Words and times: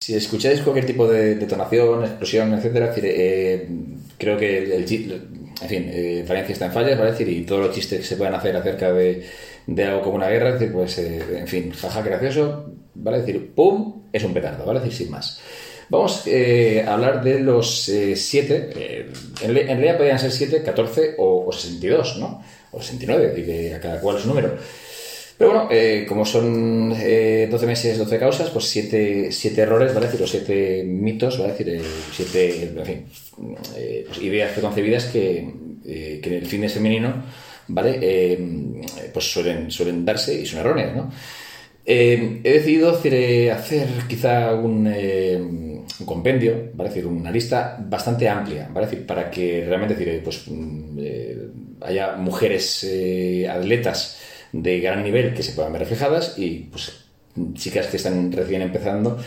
Si 0.00 0.14
escucháis 0.14 0.60
cualquier 0.60 0.86
tipo 0.86 1.08
de 1.08 1.34
detonación, 1.36 2.04
explosión, 2.04 2.54
etcétera, 2.54 2.92
eh, 2.96 3.68
creo 4.18 4.36
que 4.36 4.58
el, 4.76 4.86
en 5.62 5.68
fin, 5.68 5.90
eh, 5.90 6.24
Valencia 6.28 6.52
está 6.52 6.66
en 6.66 6.72
fallas, 6.72 6.98
¿vale? 6.98 7.14
Y 7.18 7.42
todos 7.42 7.66
los 7.66 7.74
chistes 7.74 8.00
que 8.00 8.06
se 8.06 8.16
puedan 8.16 8.34
hacer 8.34 8.54
acerca 8.56 8.92
de, 8.92 9.24
algo 9.84 10.02
como 10.02 10.16
una 10.16 10.28
guerra, 10.28 10.58
pues, 10.70 10.98
eh, 10.98 11.38
en 11.38 11.48
fin, 11.48 11.72
jaja, 11.72 12.02
gracioso, 12.02 12.72
¿vale? 12.94 13.20
decir, 13.20 13.54
¡pum! 13.54 14.02
Es 14.12 14.22
un 14.22 14.34
petardo, 14.34 14.64
¿vale? 14.66 14.80
decir, 14.80 15.06
sin 15.06 15.10
más. 15.10 15.40
Vamos 15.88 16.24
eh, 16.26 16.84
a 16.86 16.94
hablar 16.94 17.22
de 17.22 17.40
los 17.40 17.84
7, 17.84 18.70
en, 19.42 19.54
realidad 19.54 19.96
podrían 19.96 20.18
ser 20.18 20.32
7, 20.32 20.62
14 20.62 21.14
o, 21.18 21.50
62, 21.52 22.16
¿no? 22.18 22.42
O 22.72 22.82
69, 22.82 23.68
y 23.70 23.72
a 23.72 23.80
cada 23.80 24.00
cual 24.00 24.18
su 24.18 24.28
número. 24.28 24.56
Pero 25.38 25.50
bueno, 25.50 25.68
como 26.08 26.24
son 26.24 26.90
12 26.90 27.66
meses, 27.66 27.98
12 27.98 28.18
causas, 28.18 28.50
pues 28.50 28.64
7, 28.64 29.30
errores, 29.60 29.92
¿vale? 29.92 30.06
decir, 30.06 30.20
los 30.20 30.30
7 30.30 30.84
mitos, 30.86 31.38
¿vale? 31.38 31.52
decir, 31.52 31.82
7, 32.12 32.72
en 32.74 32.86
fin, 32.86 33.06
pues 34.06 34.22
ideas 34.22 34.52
preconcebidas 34.52 35.04
que, 35.06 35.46
que 35.84 36.20
en 36.22 36.32
el 36.32 36.46
cine 36.46 36.70
femenino 36.70 37.22
¿vale? 37.68 37.98
Eh, 38.00 38.38
pues 39.12 39.32
suelen, 39.32 39.70
suelen 39.70 40.04
darse 40.04 40.40
y 40.40 40.46
son 40.46 40.60
erróneas, 40.60 40.94
¿no? 40.94 41.10
Eh, 41.84 42.40
he 42.42 42.52
decidido 42.52 42.90
hacer, 42.90 43.52
hacer 43.52 43.86
quizá 44.08 44.54
un, 44.54 44.92
eh, 44.92 45.36
un, 45.36 45.84
compendio, 46.04 46.70
¿vale? 46.74 46.90
decir, 46.90 47.06
una 47.06 47.30
lista 47.30 47.78
bastante 47.80 48.28
amplia, 48.28 48.68
¿vale? 48.72 48.86
decir, 48.86 49.06
para 49.06 49.30
que 49.30 49.64
realmente 49.66 49.94
decir, 49.94 50.20
pues, 50.22 50.42
mm, 50.48 50.98
haya 51.82 52.16
mujeres 52.16 52.84
atletas 53.48 54.18
de 54.62 54.80
gran 54.80 55.02
nivel 55.02 55.34
que 55.34 55.42
se 55.42 55.52
puedan 55.52 55.72
ver 55.72 55.80
reflejadas 55.80 56.38
y 56.38 56.68
pues 56.70 57.06
chicas 57.54 57.86
que 57.86 57.96
están 57.96 58.32
recién 58.32 58.62
empezando 58.62 59.18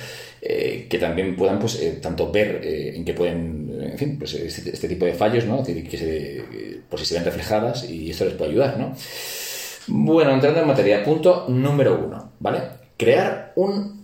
eh, 0.41 0.87
que 0.89 0.97
también 0.97 1.35
puedan 1.35 1.59
pues 1.59 1.81
eh, 1.81 1.99
tanto 2.01 2.31
ver 2.31 2.61
eh, 2.63 2.93
en 2.95 3.05
qué 3.05 3.13
pueden 3.13 3.91
en 3.91 3.97
fin 3.97 4.17
pues 4.17 4.33
este, 4.33 4.71
este 4.71 4.87
tipo 4.87 5.05
de 5.05 5.13
fallos 5.13 5.45
no 5.45 5.57
decir, 5.57 5.87
que 5.87 5.97
se, 5.97 6.43
pues, 6.89 7.07
se 7.07 7.15
ven 7.15 7.25
reflejadas 7.25 7.89
y 7.89 8.09
esto 8.09 8.25
les 8.25 8.33
puede 8.35 8.51
ayudar 8.51 8.77
no 8.77 8.95
bueno 9.87 10.33
entrando 10.33 10.61
en 10.61 10.67
materia 10.67 11.03
punto 11.03 11.45
número 11.49 12.03
uno 12.05 12.31
vale 12.39 12.61
crear 12.97 13.53
un 13.55 13.99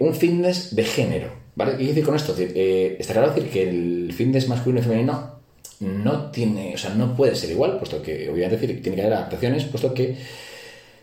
un 0.00 0.14
fitness 0.14 0.74
de 0.74 0.84
género 0.84 1.32
vale 1.54 1.76
qué 1.76 1.86
decir 1.86 2.04
con 2.04 2.16
esto 2.16 2.34
está 2.36 3.12
claro 3.12 3.32
decir 3.32 3.50
que 3.50 3.68
el 3.68 4.12
fitness 4.12 4.48
masculino 4.48 4.80
y 4.80 4.84
femenino 4.84 5.37
no 5.80 6.30
tiene 6.30 6.74
o 6.74 6.78
sea 6.78 6.94
no 6.94 7.16
puede 7.16 7.34
ser 7.34 7.50
igual 7.50 7.78
puesto 7.78 8.02
que 8.02 8.28
obviamente 8.28 8.66
tiene 8.66 8.96
que 8.96 9.02
haber 9.02 9.14
adaptaciones 9.14 9.64
puesto 9.64 9.94
que 9.94 10.16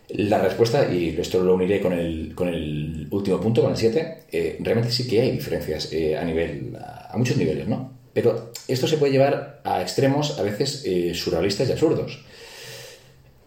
la 0.08 0.38
respuesta, 0.38 0.92
y 0.92 1.16
esto 1.18 1.42
lo 1.42 1.54
uniré 1.54 1.80
con 1.80 1.92
el, 1.92 2.32
con 2.34 2.48
el 2.48 3.08
último 3.10 3.40
punto, 3.40 3.62
con 3.62 3.72
el 3.72 3.76
7, 3.76 4.18
eh, 4.30 4.56
realmente 4.60 4.92
sí 4.92 5.08
que 5.08 5.20
hay 5.20 5.32
diferencias 5.32 5.92
eh, 5.92 6.16
a 6.16 6.24
nivel, 6.24 6.76
a, 6.78 7.16
muchos 7.16 7.36
niveles, 7.36 7.66
¿no? 7.66 7.92
Pero 8.12 8.52
esto 8.68 8.86
se 8.86 8.98
puede 8.98 9.12
llevar 9.12 9.60
a 9.64 9.82
extremos 9.82 10.38
a 10.38 10.42
veces 10.42 10.84
eh, 10.86 11.12
surrealistas 11.12 11.68
y 11.68 11.72
absurdos. 11.72 12.24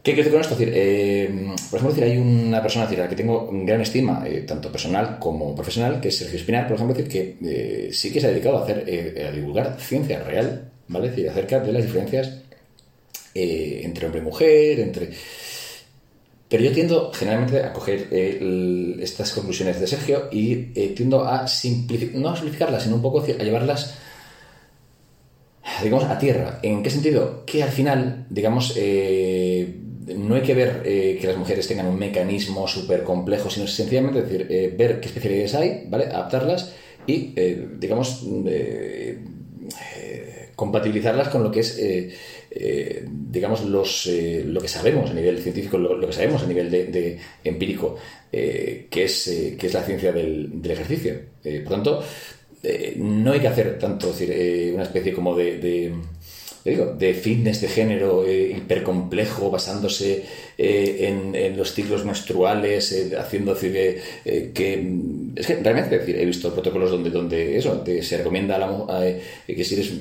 ¿Qué 0.04 0.14
quiero 0.14 0.30
decir 0.30 0.32
con 0.32 0.42
esto? 0.42 0.56
decir, 0.56 1.46
por 1.70 1.80
ejemplo, 1.80 1.90
decir, 1.90 2.04
hay 2.04 2.18
una 2.18 2.62
persona 2.62 2.86
decir, 2.86 3.00
a 3.00 3.04
la 3.04 3.10
que 3.10 3.16
tengo 3.16 3.50
gran 3.52 3.82
estima, 3.82 4.26
tanto 4.48 4.72
personal 4.72 5.20
como 5.20 5.54
profesional, 5.54 6.00
que 6.00 6.08
es 6.08 6.18
Sergio 6.18 6.40
Espinar, 6.40 6.68
por 6.68 6.76
ejemplo, 6.76 6.96
decir, 6.96 7.12
que 7.12 7.90
sí 7.92 8.12
que 8.12 8.22
se 8.22 8.28
ha 8.28 8.30
dedicado 8.30 8.60
a, 8.60 8.64
hacer, 8.64 9.26
a 9.28 9.32
divulgar 9.32 9.76
ciencia 9.80 10.24
real, 10.24 10.72
¿vale? 10.90 11.10
decir, 11.10 11.30
acerca 11.30 11.60
de 11.60 11.72
las 11.72 11.84
diferencias 11.84 12.42
entre 13.34 14.06
hombre 14.06 14.20
y 14.20 14.24
mujer, 14.24 14.80
entre 14.82 15.12
pero 16.50 16.64
yo 16.64 16.72
tiendo 16.72 17.12
generalmente 17.14 17.64
a 17.64 17.72
coger 17.72 18.08
eh, 18.10 18.98
estas 19.02 19.32
conclusiones 19.34 19.80
de 19.80 19.86
Sergio 19.86 20.30
y 20.32 20.72
eh, 20.74 20.94
tiendo 20.96 21.24
a 21.24 21.48
simplificar, 21.48 22.20
no 22.20 22.30
a 22.30 22.36
simplificarlas, 22.36 22.84
sino 22.84 22.96
un 22.96 23.04
poco 23.04 23.22
a 23.22 23.26
llevarlas, 23.28 23.96
digamos, 25.84 26.06
a 26.06 26.18
tierra. 26.18 26.60
¿En 26.64 26.82
qué 26.82 26.90
sentido? 26.90 27.46
Que 27.46 27.62
al 27.62 27.70
final, 27.70 28.26
digamos, 28.32 28.74
eh, 28.78 29.76
no 30.18 30.34
hay 30.34 30.42
que 30.42 30.56
ver 30.56 30.82
que 30.82 31.28
las 31.28 31.38
mujeres 31.38 31.68
tengan 31.68 31.86
un 31.86 32.00
mecanismo 32.00 32.68
súper 32.68 33.04
complejo, 33.04 33.52
sino 33.52 33.68
sencillamente 33.68 34.24
decir, 34.24 34.76
ver 34.76 35.00
qué 35.00 35.08
especialidades 35.08 35.54
hay, 35.54 35.84
¿vale? 35.88 36.06
Adaptarlas 36.06 36.74
y, 37.06 37.36
digamos, 37.78 38.24
compatibilizarlas 40.60 41.30
con 41.30 41.42
lo 41.42 41.50
que 41.50 41.62
es 41.62 41.78
eh, 42.52 43.06
digamos, 43.08 43.64
los, 43.64 44.08
eh, 44.08 44.44
lo 44.46 44.60
que 44.60 44.68
sabemos 44.68 45.12
a 45.12 45.14
nivel 45.14 45.38
científico, 45.38 45.78
lo, 45.78 46.06
que 46.06 46.14
sabemos 46.14 46.42
a 46.42 46.48
nivel 46.48 46.70
de, 46.70 47.18
empírico, 47.44 47.96
eh, 48.32 48.88
que, 48.90 49.04
es, 49.04 49.56
que 49.58 49.68
es 49.68 49.74
la 49.74 49.84
ciencia 49.84 50.12
del, 50.12 50.60
ejercicio. 50.64 51.14
por 51.64 51.74
tanto, 51.74 52.04
no 52.98 53.32
hay 53.32 53.40
que 53.40 53.48
hacer 53.48 53.78
tanto, 53.78 54.08
decir, 54.08 54.74
una 54.74 54.84
especie 54.84 55.14
como 55.14 55.36
de 55.36 55.94
digo, 56.70 56.86
de 56.98 57.14
fitness 57.14 57.62
de 57.62 57.68
género 57.68 58.26
eh, 58.26 58.54
hipercomplejo, 58.58 59.50
basándose 59.50 60.24
eh, 60.58 61.32
en, 61.34 61.58
los 61.58 61.74
ciclos 61.74 62.06
menstruales, 62.06 62.92
eh, 62.92 63.18
haciendo 63.18 63.54
decir, 63.54 64.02
que... 64.54 65.00
Es 65.36 65.48
que 65.48 65.56
realmente 65.56 66.00
decir, 66.00 66.18
he 66.18 66.26
visto 66.26 66.54
protocolos 66.54 66.92
donde, 66.92 67.10
donde 67.10 67.58
eso, 67.58 67.84
se 68.02 68.18
recomienda 68.18 68.56
a 68.56 68.60
la, 68.60 69.16
que 69.46 69.64
si 69.64 69.76
eres, 69.76 69.92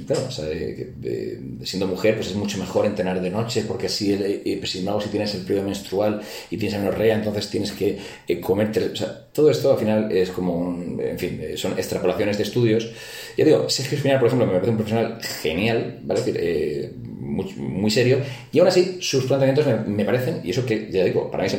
siendo 1.65 1.87
mujer, 1.87 2.17
pues 2.17 2.29
es 2.29 2.34
mucho 2.34 2.59
mejor 2.59 2.87
entrenar 2.87 3.21
de 3.21 3.31
noche, 3.31 3.65
porque 3.67 3.87
así, 3.87 4.17
pues, 4.59 4.71
si 4.71 4.81
si 4.81 5.09
tienes 5.11 5.35
el 5.35 5.43
periodo 5.43 5.67
menstrual 5.67 6.21
y 6.50 6.56
tienes 6.56 6.79
anorrea, 6.79 7.15
entonces 7.15 7.49
tienes 7.50 7.73
que 7.73 7.99
comer... 8.41 8.91
O 8.93 8.97
sea, 8.97 9.29
todo 9.33 9.50
esto 9.50 9.71
al 9.73 9.79
final 9.79 10.11
es 10.11 10.31
como, 10.31 10.77
en 11.00 11.19
fin, 11.19 11.41
son 11.55 11.73
extrapolaciones 11.73 12.37
de 12.39 12.43
estudios. 12.43 12.91
Ya 13.37 13.45
digo, 13.45 13.71
Sergio 13.71 13.97
Espinal, 13.97 14.19
por 14.19 14.27
ejemplo, 14.27 14.47
me 14.47 14.55
parece 14.55 14.71
un 14.71 14.77
profesional 14.77 15.21
genial, 15.23 16.00
¿vale? 16.03 16.23
Eh, 16.59 16.93
muy, 16.97 17.91
serio, 17.91 18.21
y 18.53 18.59
aún 18.59 18.69
así 18.69 18.99
sus 19.01 19.25
planteamientos 19.27 19.67
me, 19.87 20.05
parecen, 20.05 20.41
y 20.43 20.51
eso 20.51 20.67
que 20.67 20.91
ya 20.91 21.05
digo, 21.05 21.31
para 21.31 21.45
mí 21.45 21.47
es, 21.47 21.57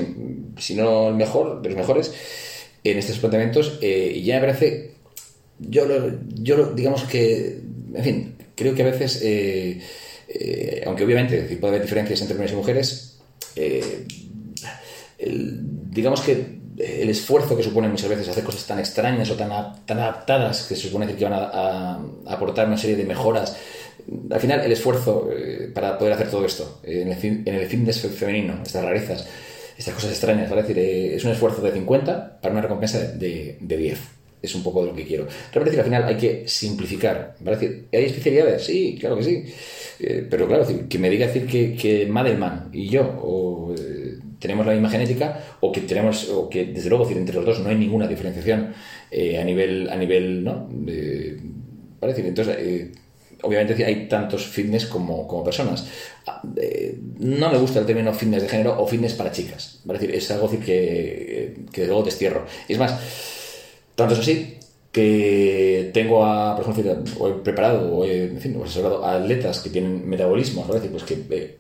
si 0.63 0.75
no 0.75 1.09
el 1.09 1.15
mejor, 1.15 1.61
de 1.61 1.69
los 1.69 1.77
mejores, 1.77 2.13
en 2.83 2.97
estos 2.97 3.17
planteamientos, 3.19 3.79
eh, 3.81 4.21
ya 4.23 4.35
me 4.35 4.47
parece, 4.47 4.91
yo, 5.59 5.85
yo 6.35 6.73
digamos 6.73 7.03
que, 7.03 7.61
en 7.93 8.03
fin, 8.03 8.35
creo 8.55 8.75
que 8.75 8.81
a 8.81 8.85
veces, 8.85 9.21
eh, 9.23 9.81
aunque 10.85 11.05
obviamente 11.05 11.41
puede 11.59 11.75
haber 11.75 11.83
diferencias 11.83 12.21
entre 12.21 12.35
hombres 12.35 12.51
y 12.51 12.55
mujeres, 12.55 13.19
digamos 15.17 16.21
que 16.21 16.59
el 16.77 17.09
esfuerzo 17.09 17.55
que 17.55 17.63
supone 17.63 17.87
muchas 17.89 18.09
veces 18.09 18.27
hacer 18.27 18.43
cosas 18.43 18.65
tan 18.65 18.79
extrañas 18.79 19.29
o 19.29 19.35
tan, 19.35 19.49
tan 19.85 19.99
adaptadas 19.99 20.63
que 20.63 20.75
se 20.75 20.87
supone 20.87 21.13
que 21.13 21.23
van 21.23 21.33
a 21.33 21.99
aportar 22.25 22.67
una 22.67 22.77
serie 22.77 22.95
de 22.95 23.03
mejoras 23.03 23.55
al 24.29 24.39
final 24.39 24.61
el 24.61 24.71
esfuerzo 24.71 25.29
eh, 25.35 25.69
para 25.73 25.97
poder 25.97 26.13
hacer 26.13 26.29
todo 26.29 26.45
esto 26.45 26.79
eh, 26.83 27.01
en, 27.01 27.11
el, 27.11 27.47
en 27.47 27.55
el 27.55 27.93
femenino, 27.93 28.59
estas 28.63 28.83
rarezas, 28.83 29.27
estas 29.77 29.93
cosas 29.93 30.11
extrañas, 30.11 30.49
¿vale? 30.49 30.61
Es, 30.61 30.67
decir, 30.67 30.83
eh, 30.83 31.15
es 31.15 31.23
un 31.23 31.31
esfuerzo 31.31 31.61
de 31.61 31.71
50 31.71 32.41
para 32.41 32.51
una 32.51 32.61
recompensa 32.61 32.99
de, 32.99 33.57
de 33.59 33.77
10. 33.77 33.99
Es 34.41 34.55
un 34.55 34.63
poco 34.63 34.81
de 34.81 34.91
lo 34.91 34.95
que 34.95 35.05
quiero. 35.05 35.27
Realmente 35.51 35.79
al 35.79 35.85
final 35.85 36.05
hay 36.05 36.15
que 36.15 36.47
simplificar, 36.47 37.35
¿vale? 37.41 37.57
decir, 37.57 37.87
¿hay 37.91 38.05
especialidades? 38.05 38.63
Sí, 38.63 38.97
claro 38.97 39.17
que 39.17 39.23
sí. 39.23 39.43
pero 40.29 40.47
claro, 40.47 40.65
que 40.87 40.97
me 40.97 41.09
diga 41.09 41.27
decir 41.27 41.45
que, 41.45 41.75
que 41.75 42.05
Madelman 42.05 42.69
y 42.71 42.87
yo 42.87 43.75
tenemos 44.39 44.65
la 44.65 44.71
misma 44.71 44.89
genética 44.89 45.57
o 45.59 45.73
que 45.73 45.81
tenemos, 45.81 46.29
o 46.29 46.49
que 46.49 46.67
desde 46.67 46.87
luego 46.87 47.03
decir, 47.03 47.17
entre 47.17 47.35
los 47.35 47.45
dos 47.45 47.59
no 47.59 47.67
hay 47.67 47.75
ninguna 47.75 48.07
diferenciación 48.07 48.73
a 49.11 49.43
nivel, 49.43 49.89
a 49.89 49.97
nivel, 49.97 50.41
¿no? 50.45 50.69
¿vale? 50.69 52.13
decir, 52.13 52.25
entonces 52.25 52.55
obviamente 53.43 53.83
hay 53.85 54.07
tantos 54.07 54.45
fitness 54.45 54.85
como, 54.85 55.43
personas. 55.43 55.87
Ah, 56.27 56.41
eh, 56.55 56.97
no 57.19 57.51
me 57.51 57.57
gusta 57.57 57.79
el 57.79 57.85
término 57.85 58.13
fitness 58.13 58.43
de 58.43 58.49
género 58.49 58.81
o 58.81 58.87
fitness 58.87 59.13
para 59.13 59.31
chicas. 59.31 59.81
Es 59.87 60.01
es 60.01 60.31
algo 60.31 60.49
que, 60.49 61.65
que 61.71 61.85
luego 61.85 62.03
destierro. 62.03 62.45
Es 62.67 62.77
más, 62.77 62.93
tanto 63.95 64.13
es 64.13 64.19
así 64.19 64.55
que 64.91 65.91
tengo 65.93 66.25
a, 66.25 66.55
por 66.55 66.67
ejemplo, 66.67 67.29
he 67.29 67.33
preparado 67.43 67.95
o 67.95 68.05
he, 68.05 68.25
en 68.25 68.39
fin, 68.39 68.57
o 68.57 69.05
a 69.05 69.15
atletas 69.15 69.59
que 69.59 69.69
tienen 69.69 70.07
metabolismo, 70.07 70.65
pues 70.65 71.03
que 71.03 71.23
eh, 71.29 71.57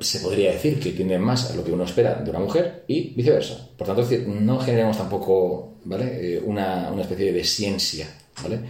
se 0.00 0.20
podría 0.20 0.52
decir 0.52 0.80
que 0.80 0.90
tienen 0.90 1.20
más 1.20 1.50
a 1.50 1.56
lo 1.56 1.64
que 1.64 1.72
uno 1.72 1.84
espera 1.84 2.14
de 2.16 2.30
una 2.30 2.40
mujer 2.40 2.84
y 2.88 3.14
viceversa. 3.14 3.68
Por 3.76 3.86
tanto, 3.86 4.06
no 4.26 4.58
generemos 4.58 4.98
tampoco 4.98 5.74
¿vale? 5.84 6.36
Eh, 6.36 6.42
una, 6.44 6.90
una 6.92 7.02
especie 7.02 7.32
de 7.32 7.44
ciencia, 7.44 8.08
¿vale? 8.42 8.60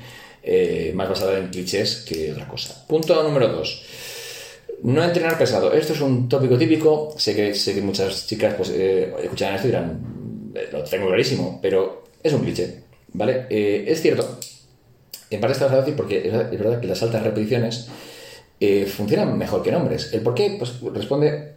Eh, 0.47 0.93
más 0.95 1.09
basada 1.09 1.39
en 1.39 1.49
clichés 1.49 2.05
que 2.07 2.33
otra 2.33 2.47
cosa. 2.47 2.87
Punto 2.87 3.23
número 3.23 3.49
dos. 3.49 3.83
No 4.83 5.03
entrenar 5.03 5.39
pesado. 5.39 5.73
Esto 5.73 5.95
es 5.95 6.01
un 6.03 6.29
tópico 6.29 6.59
típico. 6.59 7.15
Sé 7.17 7.35
que, 7.35 7.55
sé 7.55 7.75
que 7.75 7.81
muchas 7.81 8.27
chicas 8.27 8.53
pues, 8.55 8.69
eh, 8.71 9.11
escucharán 9.23 9.55
esto 9.55 9.69
y 9.69 9.71
dirán, 9.71 10.53
eh, 10.55 10.69
lo 10.71 10.85
tengo 10.85 11.07
clarísimo, 11.07 11.59
pero 11.63 12.05
es 12.23 12.33
un 12.35 12.43
cliché. 12.43 12.85
¿Vale? 13.15 13.47
es 13.49 14.03
cierto. 14.03 14.39
En 15.31 15.41
parte 15.41 15.53
está 15.53 15.75
decir 15.75 15.95
porque 15.95 16.19
es 16.27 16.59
verdad 16.59 16.81
que 16.81 16.89
las 16.89 17.03
altas 17.03 17.23
repeticiones 17.23 17.89
funcionan 18.89 19.39
mejor 19.39 19.63
que 19.63 19.71
en 19.71 19.77
hombres. 19.77 20.13
¿El 20.13 20.21
por 20.21 20.35
qué? 20.35 20.57
Pues 20.59 20.81
responde 20.93 21.55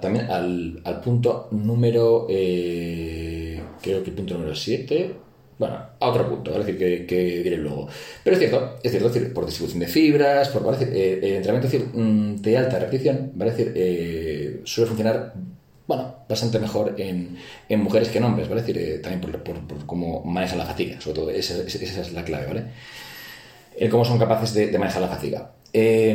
también 0.00 0.30
al, 0.30 0.80
al, 0.84 1.00
punto 1.00 1.48
número. 1.50 2.26
creo 2.28 4.04
que 4.04 4.12
punto 4.12 4.34
número 4.34 4.54
7 4.54 5.16
bueno, 5.60 5.74
a 6.00 6.08
otro 6.08 6.26
punto, 6.26 6.52
es 6.52 6.64
decir, 6.64 6.78
que, 6.78 7.04
que, 7.06 7.42
diré 7.42 7.58
luego. 7.58 7.86
Pero 8.24 8.34
es 8.34 8.40
cierto, 8.40 8.78
es 8.82 8.90
cierto, 8.90 9.10
decir, 9.10 9.30
por 9.34 9.44
distribución 9.44 9.80
de 9.80 9.88
fibras, 9.88 10.48
por 10.48 10.74
eh, 10.80 11.20
el 11.22 11.32
entrenamiento 11.34 11.90
mm, 11.92 12.36
de 12.36 12.56
alta 12.56 12.78
repetición, 12.78 13.32
¿vale? 13.34 13.50
decir, 13.50 13.72
eh, 13.76 14.62
suele 14.64 14.88
funcionar 14.88 15.34
bueno, 15.86 16.14
bastante 16.26 16.58
mejor 16.58 16.94
en, 16.96 17.36
en, 17.68 17.80
mujeres 17.82 18.08
que 18.08 18.16
en 18.16 18.24
hombres, 18.24 18.48
¿vale? 18.48 18.62
decir, 18.62 18.78
eh, 18.78 18.98
también 19.00 19.20
por, 19.20 19.42
por, 19.42 19.84
cómo 19.84 20.24
manejan 20.24 20.56
la 20.56 20.64
fatiga, 20.64 20.98
sobre 20.98 21.20
todo, 21.20 21.30
esa, 21.30 21.62
esa 21.62 22.00
es 22.00 22.12
la 22.14 22.24
clave, 22.24 22.46
¿vale? 22.46 22.64
El 23.76 23.90
cómo 23.90 24.06
son 24.06 24.18
capaces 24.18 24.54
de, 24.54 24.78
manejar 24.78 25.02
la 25.02 25.08
fatiga. 25.08 25.52
Eh, 25.74 26.14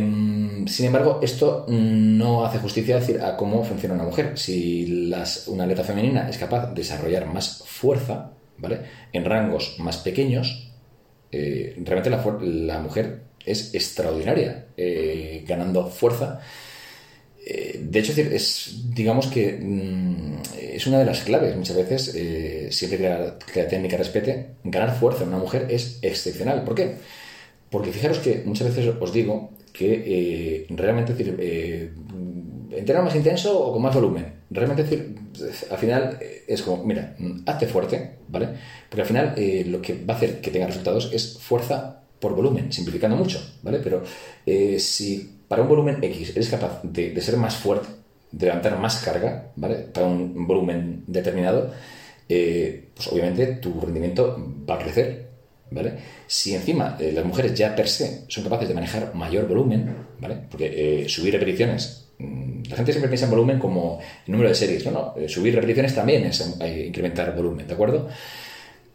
sin 0.65 0.85
embargo, 0.87 1.19
esto 1.21 1.67
no 1.67 2.45
hace 2.45 2.57
justicia 2.57 2.95
decir, 2.95 3.21
a 3.21 3.37
cómo 3.37 3.63
funciona 3.63 3.93
una 3.93 4.05
mujer. 4.05 4.39
Si 4.39 5.07
las, 5.07 5.47
una 5.49 5.65
atleta 5.65 5.83
femenina 5.83 6.27
es 6.29 6.39
capaz 6.39 6.67
de 6.67 6.73
desarrollar 6.73 7.27
más 7.27 7.61
fuerza, 7.63 8.31
¿vale? 8.57 8.81
En 9.13 9.25
rangos 9.25 9.75
más 9.79 9.97
pequeños, 9.97 10.71
eh, 11.31 11.75
realmente 11.83 12.09
la, 12.09 12.23
la, 12.41 12.79
mujer 12.79 13.21
es 13.45 13.73
extraordinaria 13.73 14.67
eh, 14.77 15.43
ganando 15.47 15.87
fuerza. 15.87 16.39
Eh, 17.45 17.79
de 17.81 17.99
hecho, 17.99 18.13
es, 18.13 18.83
digamos 18.89 19.27
que 19.27 19.53
mm, 19.53 20.41
es 20.73 20.87
una 20.87 20.99
de 20.99 21.05
las 21.05 21.21
claves 21.21 21.55
muchas 21.55 21.75
veces, 21.75 22.75
siempre 22.75 22.97
que 22.97 23.09
la, 23.09 23.37
técnica 23.67 23.97
respete, 23.97 24.47
ganar 24.63 24.97
fuerza 24.97 25.23
en 25.23 25.29
una 25.29 25.37
mujer 25.37 25.67
es 25.69 25.99
excepcional. 26.01 26.63
¿Por 26.63 26.75
qué? 26.75 26.95
Porque 27.69 27.91
fijaros 27.91 28.19
que 28.19 28.43
muchas 28.45 28.73
veces 28.73 28.95
os 28.99 29.13
digo 29.13 29.51
que 29.73 30.65
realmente 30.69 31.13
decir, 31.13 31.35
entrenar 32.71 33.03
más 33.03 33.15
intenso 33.15 33.59
o 33.59 33.73
con 33.73 33.81
más 33.81 33.93
volumen. 33.93 34.44
Realmente 34.55 34.83
decir, 34.83 35.15
al 35.69 35.77
final 35.77 36.17
es 36.47 36.61
como, 36.61 36.83
mira, 36.83 37.15
hazte 37.45 37.67
fuerte, 37.67 38.17
¿vale? 38.27 38.49
Porque 38.89 39.01
al 39.01 39.07
final 39.07 39.33
eh, 39.37 39.65
lo 39.67 39.81
que 39.81 40.03
va 40.05 40.13
a 40.13 40.17
hacer 40.17 40.41
que 40.41 40.51
tenga 40.51 40.67
resultados 40.67 41.09
es 41.13 41.37
fuerza 41.39 42.01
por 42.19 42.35
volumen, 42.35 42.71
simplificando 42.71 43.17
mucho, 43.17 43.39
¿vale? 43.61 43.79
Pero 43.83 44.03
eh, 44.45 44.79
si 44.79 45.35
para 45.47 45.61
un 45.61 45.69
volumen 45.69 46.03
X 46.03 46.31
eres 46.35 46.49
capaz 46.49 46.81
de, 46.83 47.19
ser 47.21 47.37
más 47.37 47.55
fuerte, 47.55 47.87
de 48.31 48.45
levantar 48.47 48.79
más 48.79 48.97
carga, 49.03 49.51
¿vale? 49.55 49.75
Para 49.75 50.07
un 50.07 50.47
volumen 50.47 51.03
determinado, 51.07 51.71
eh, 52.27 52.89
pues 52.95 53.07
obviamente 53.09 53.47
tu 53.57 53.79
rendimiento 53.79 54.35
va 54.67 54.75
a 54.75 54.79
crecer, 54.79 55.29
¿vale? 55.71 55.93
Si 56.27 56.55
encima 56.55 56.97
eh, 56.99 57.11
las 57.11 57.25
mujeres 57.25 57.53
ya 57.53 57.75
per 57.75 57.87
se 57.87 58.25
son 58.27 58.43
capaces 58.43 58.67
de 58.67 58.73
manejar 58.73 59.13
mayor 59.13 59.47
volumen, 59.47 59.95
¿vale? 60.19 60.37
Porque 60.49 61.03
eh, 61.03 61.09
subir 61.09 61.33
repeticiones 61.33 62.09
la 62.69 62.75
gente 62.75 62.91
siempre 62.91 63.09
piensa 63.09 63.25
en 63.25 63.31
volumen 63.31 63.59
como 63.59 63.99
el 64.25 64.31
número 64.31 64.49
de 64.49 64.55
series. 64.55 64.85
No, 64.85 64.91
no, 64.91 65.13
eh, 65.17 65.29
subir 65.29 65.53
repeticiones 65.55 65.93
también 65.93 66.25
es 66.25 66.55
eh, 66.61 66.85
incrementar 66.87 67.35
volumen, 67.35 67.67
¿de 67.67 67.73
acuerdo? 67.73 68.07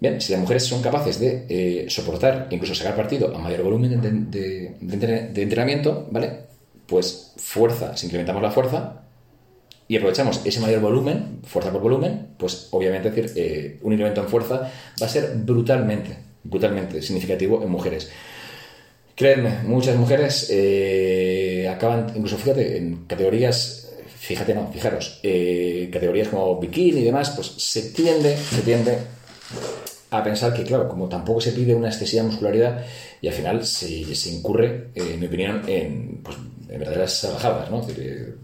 Bien, 0.00 0.18
si 0.18 0.32
las 0.32 0.40
mujeres 0.40 0.64
son 0.64 0.80
capaces 0.80 1.20
de 1.20 1.44
eh, 1.48 1.90
soportar, 1.90 2.48
incluso 2.50 2.74
sacar 2.74 2.96
partido 2.96 3.36
a 3.36 3.38
mayor 3.38 3.62
volumen 3.62 4.00
de, 4.30 5.42
entrenamiento, 5.42 6.08
¿vale? 6.10 6.30
Pues 6.86 7.34
fuerza, 7.36 7.94
si 7.98 8.06
incrementamos 8.06 8.42
la 8.42 8.50
fuerza 8.50 9.02
y 9.86 9.96
aprovechamos 9.96 10.40
ese 10.46 10.58
mayor 10.60 10.80
volumen, 10.80 11.40
fuerza 11.44 11.70
por 11.70 11.82
volumen, 11.82 12.28
pues 12.38 12.68
obviamente 12.70 13.10
decir, 13.10 13.32
eh, 13.36 13.78
un 13.82 13.92
incremento 13.92 14.22
en 14.22 14.28
fuerza 14.28 14.70
va 15.00 15.06
a 15.06 15.08
ser 15.08 15.34
brutalmente, 15.36 16.16
brutalmente 16.44 17.02
significativo 17.02 17.62
en 17.62 17.68
mujeres. 17.68 18.10
Creedme, 19.14 19.64
muchas 19.64 19.96
mujeres 19.96 20.48
eh, 20.50 21.39
acaban, 21.70 22.12
incluso 22.14 22.36
fíjate, 22.38 22.76
en 22.76 23.06
categorías, 23.06 23.90
fíjate, 24.18 24.54
no, 24.54 24.70
fijaros, 24.72 25.20
eh, 25.22 25.88
categorías 25.92 26.28
como 26.28 26.58
bikini 26.58 27.00
y 27.00 27.04
demás, 27.04 27.30
pues 27.30 27.48
se 27.48 27.90
tiende, 27.90 28.36
se 28.36 28.62
tiende 28.62 28.98
a 30.10 30.22
pensar 30.24 30.52
que, 30.52 30.64
claro, 30.64 30.88
como 30.88 31.08
tampoco 31.08 31.40
se 31.40 31.52
pide 31.52 31.74
una 31.74 31.88
excesiva 31.88 32.22
muscularidad 32.24 32.84
y 33.20 33.28
al 33.28 33.34
final 33.34 33.64
se, 33.64 34.14
se 34.14 34.30
incurre, 34.30 34.88
eh, 34.94 35.12
en 35.14 35.20
mi 35.20 35.26
opinión, 35.26 35.62
en, 35.66 36.20
pues, 36.22 36.36
en 36.68 36.78
verdaderas 36.78 37.12
salvajadas, 37.12 37.70
¿no? 37.70 37.80
Es 37.80 37.88
decir, 37.88 38.36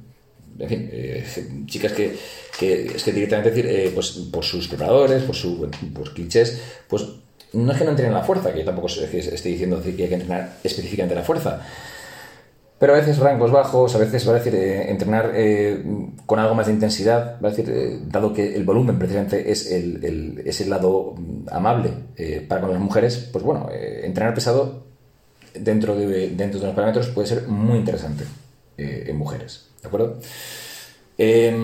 en 0.58 0.68
fin, 0.68 0.88
eh, 0.92 1.24
chicas 1.66 1.92
que, 1.92 2.16
que, 2.58 2.86
es 2.86 3.02
que 3.02 3.12
directamente 3.12 3.50
decir, 3.50 3.66
eh, 3.66 3.90
pues 3.94 4.10
por 4.30 4.44
sus 4.44 4.68
preparadores, 4.68 5.22
por 5.22 5.34
sus 5.34 5.68
por 5.92 6.14
clichés, 6.14 6.58
pues 6.88 7.04
no 7.52 7.72
es 7.72 7.78
que 7.78 7.84
no 7.84 7.90
entrenen 7.90 8.14
la 8.14 8.22
fuerza, 8.22 8.52
que 8.52 8.60
yo 8.60 8.64
tampoco 8.64 8.88
estoy 8.88 9.52
diciendo 9.52 9.82
que 9.82 9.90
hay 9.90 10.08
que 10.08 10.14
entrenar 10.14 10.58
específicamente 10.62 11.14
la 11.14 11.22
fuerza, 11.22 11.66
pero 12.78 12.92
a 12.92 12.96
veces 12.96 13.18
rangos 13.18 13.50
bajos, 13.50 13.94
a 13.94 13.98
veces 13.98 14.26
va 14.28 14.32
a 14.32 14.34
decir 14.34 14.54
eh, 14.54 14.90
entrenar 14.90 15.32
eh, 15.34 15.82
con 16.26 16.38
algo 16.38 16.54
más 16.54 16.66
de 16.66 16.72
intensidad, 16.72 17.40
va 17.42 17.48
a 17.48 17.50
decir, 17.50 17.70
eh, 17.70 17.98
dado 18.06 18.32
que 18.34 18.54
el 18.54 18.64
volumen 18.64 18.98
precisamente 18.98 19.50
es 19.50 19.70
el, 19.70 20.04
el, 20.04 20.42
es 20.44 20.60
el 20.60 20.70
lado 20.70 21.14
amable 21.50 21.90
eh, 22.16 22.44
para 22.46 22.60
con 22.60 22.70
las 22.72 22.80
mujeres, 22.80 23.28
pues 23.32 23.44
bueno, 23.44 23.68
entrenar 23.72 24.34
pesado 24.34 24.84
dentro 25.54 25.96
de, 25.96 26.30
dentro 26.30 26.60
de 26.60 26.66
los 26.66 26.74
parámetros 26.74 27.08
puede 27.08 27.26
ser 27.26 27.48
muy 27.48 27.78
interesante 27.78 28.24
en 28.78 29.16
mujeres, 29.16 29.68
¿de 29.80 29.88
acuerdo? 29.88 30.18
Eh, 31.18 31.54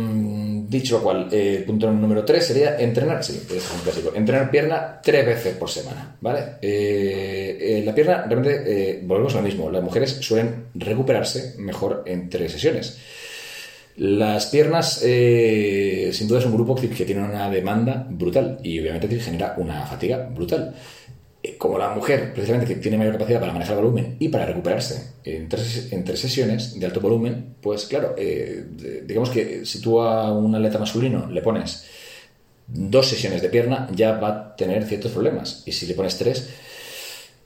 dicho 0.69 0.97
lo 0.97 1.03
cual, 1.03 1.29
eh, 1.31 1.63
punto 1.67 1.91
número 1.91 2.25
3 2.25 2.47
sería 2.47 2.79
entrenar, 2.79 3.23
sí, 3.23 3.43
es 3.55 3.71
un 3.71 3.81
clásico, 3.83 4.13
entrenar 4.15 4.51
pierna 4.51 5.01
tres 5.03 5.27
veces 5.27 5.57
por 5.57 5.69
semana, 5.69 6.17
¿vale? 6.21 6.41
Eh, 6.63 7.59
eh 7.61 7.83
la 7.85 7.95
pierna, 7.95 8.25
realmente, 8.27 9.01
volvemos 9.05 9.35
a 9.35 9.39
lo 9.39 9.43
mismo, 9.43 9.71
las 9.71 9.83
mujeres 9.83 10.19
suelen 10.23 10.69
recuperarse 10.75 11.55
mejor 11.59 12.05
entre 12.07 12.49
sesiones. 12.49 12.99
Las 13.97 14.47
piernas, 14.47 15.01
sin 15.01 16.29
duda, 16.29 16.39
es 16.39 16.47
un 16.47 16.55
grupo 16.55 16.75
que 16.75 16.89
tiene 16.89 17.23
una 17.23 17.51
demanda 17.51 18.07
brutal 18.09 18.59
y 18.63 18.81
obviamente 18.81 19.21
genera 19.21 19.55
una 19.59 19.85
fatiga 19.85 20.31
brutal 20.35 20.75
como 21.59 21.79
la 21.79 21.91
mujer, 21.91 22.33
precisamente, 22.33 22.73
que 22.73 22.81
tiene 22.81 22.97
mayor 22.97 23.15
capacidad 23.15 23.41
para 23.41 23.53
manejar 23.53 23.77
volumen 23.77 24.17
y 24.21 24.29
para 24.29 24.47
recuperarse 24.47 25.15
en 25.25 25.49
tres, 25.49 26.21
sesiones 26.21 26.79
de 26.79 26.87
alto 26.87 27.01
volumen, 27.01 27.57
pues 27.61 27.87
claro, 27.87 28.15
eh, 28.17 28.65
digamos 29.05 29.31
que 29.31 29.67
si 29.67 29.81
tú 29.81 30.01
a 30.01 30.33
un 30.33 30.55
atleta 30.55 30.79
masculino 30.79 31.29
le 31.29 31.43
pones 31.43 31.85
dos 32.69 33.09
sesiones 33.09 33.43
de 33.43 33.49
pierna, 33.49 33.89
ya 33.95 34.13
va 34.13 34.29
a 34.29 34.57
tener 34.57 34.85
ciertos 34.85 35.13
problemas. 35.13 35.63
Y 35.67 35.73
si 35.73 35.87
le 35.87 35.95
pones 35.95 36.17
tres, 36.17 36.49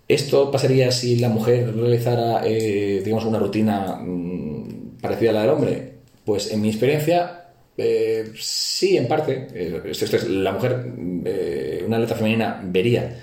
esto 0.08 0.50
pasaría 0.50 0.90
si 0.92 1.16
la 1.16 1.28
mujer 1.28 1.74
realizara, 1.74 2.42
eh, 2.46 3.00
digamos, 3.04 3.24
una 3.24 3.38
rutina 3.38 3.96
mmm, 3.96 4.98
parecida 5.00 5.30
a 5.30 5.32
la 5.32 5.40
del 5.42 5.50
hombre. 5.50 5.92
Pues 6.24 6.52
en 6.52 6.60
mi 6.60 6.68
experiencia, 6.68 7.46
eh, 7.76 8.32
sí, 8.36 8.96
en 8.96 9.08
parte. 9.08 9.48
Eh, 9.54 9.82
esto, 9.86 10.04
esto, 10.04 10.16
es 10.16 10.28
la 10.28 10.52
mujer, 10.52 10.86
eh, 11.24 11.82
una 11.86 11.96
atleta 11.96 12.14
femenina 12.14 12.60
vería 12.64 13.20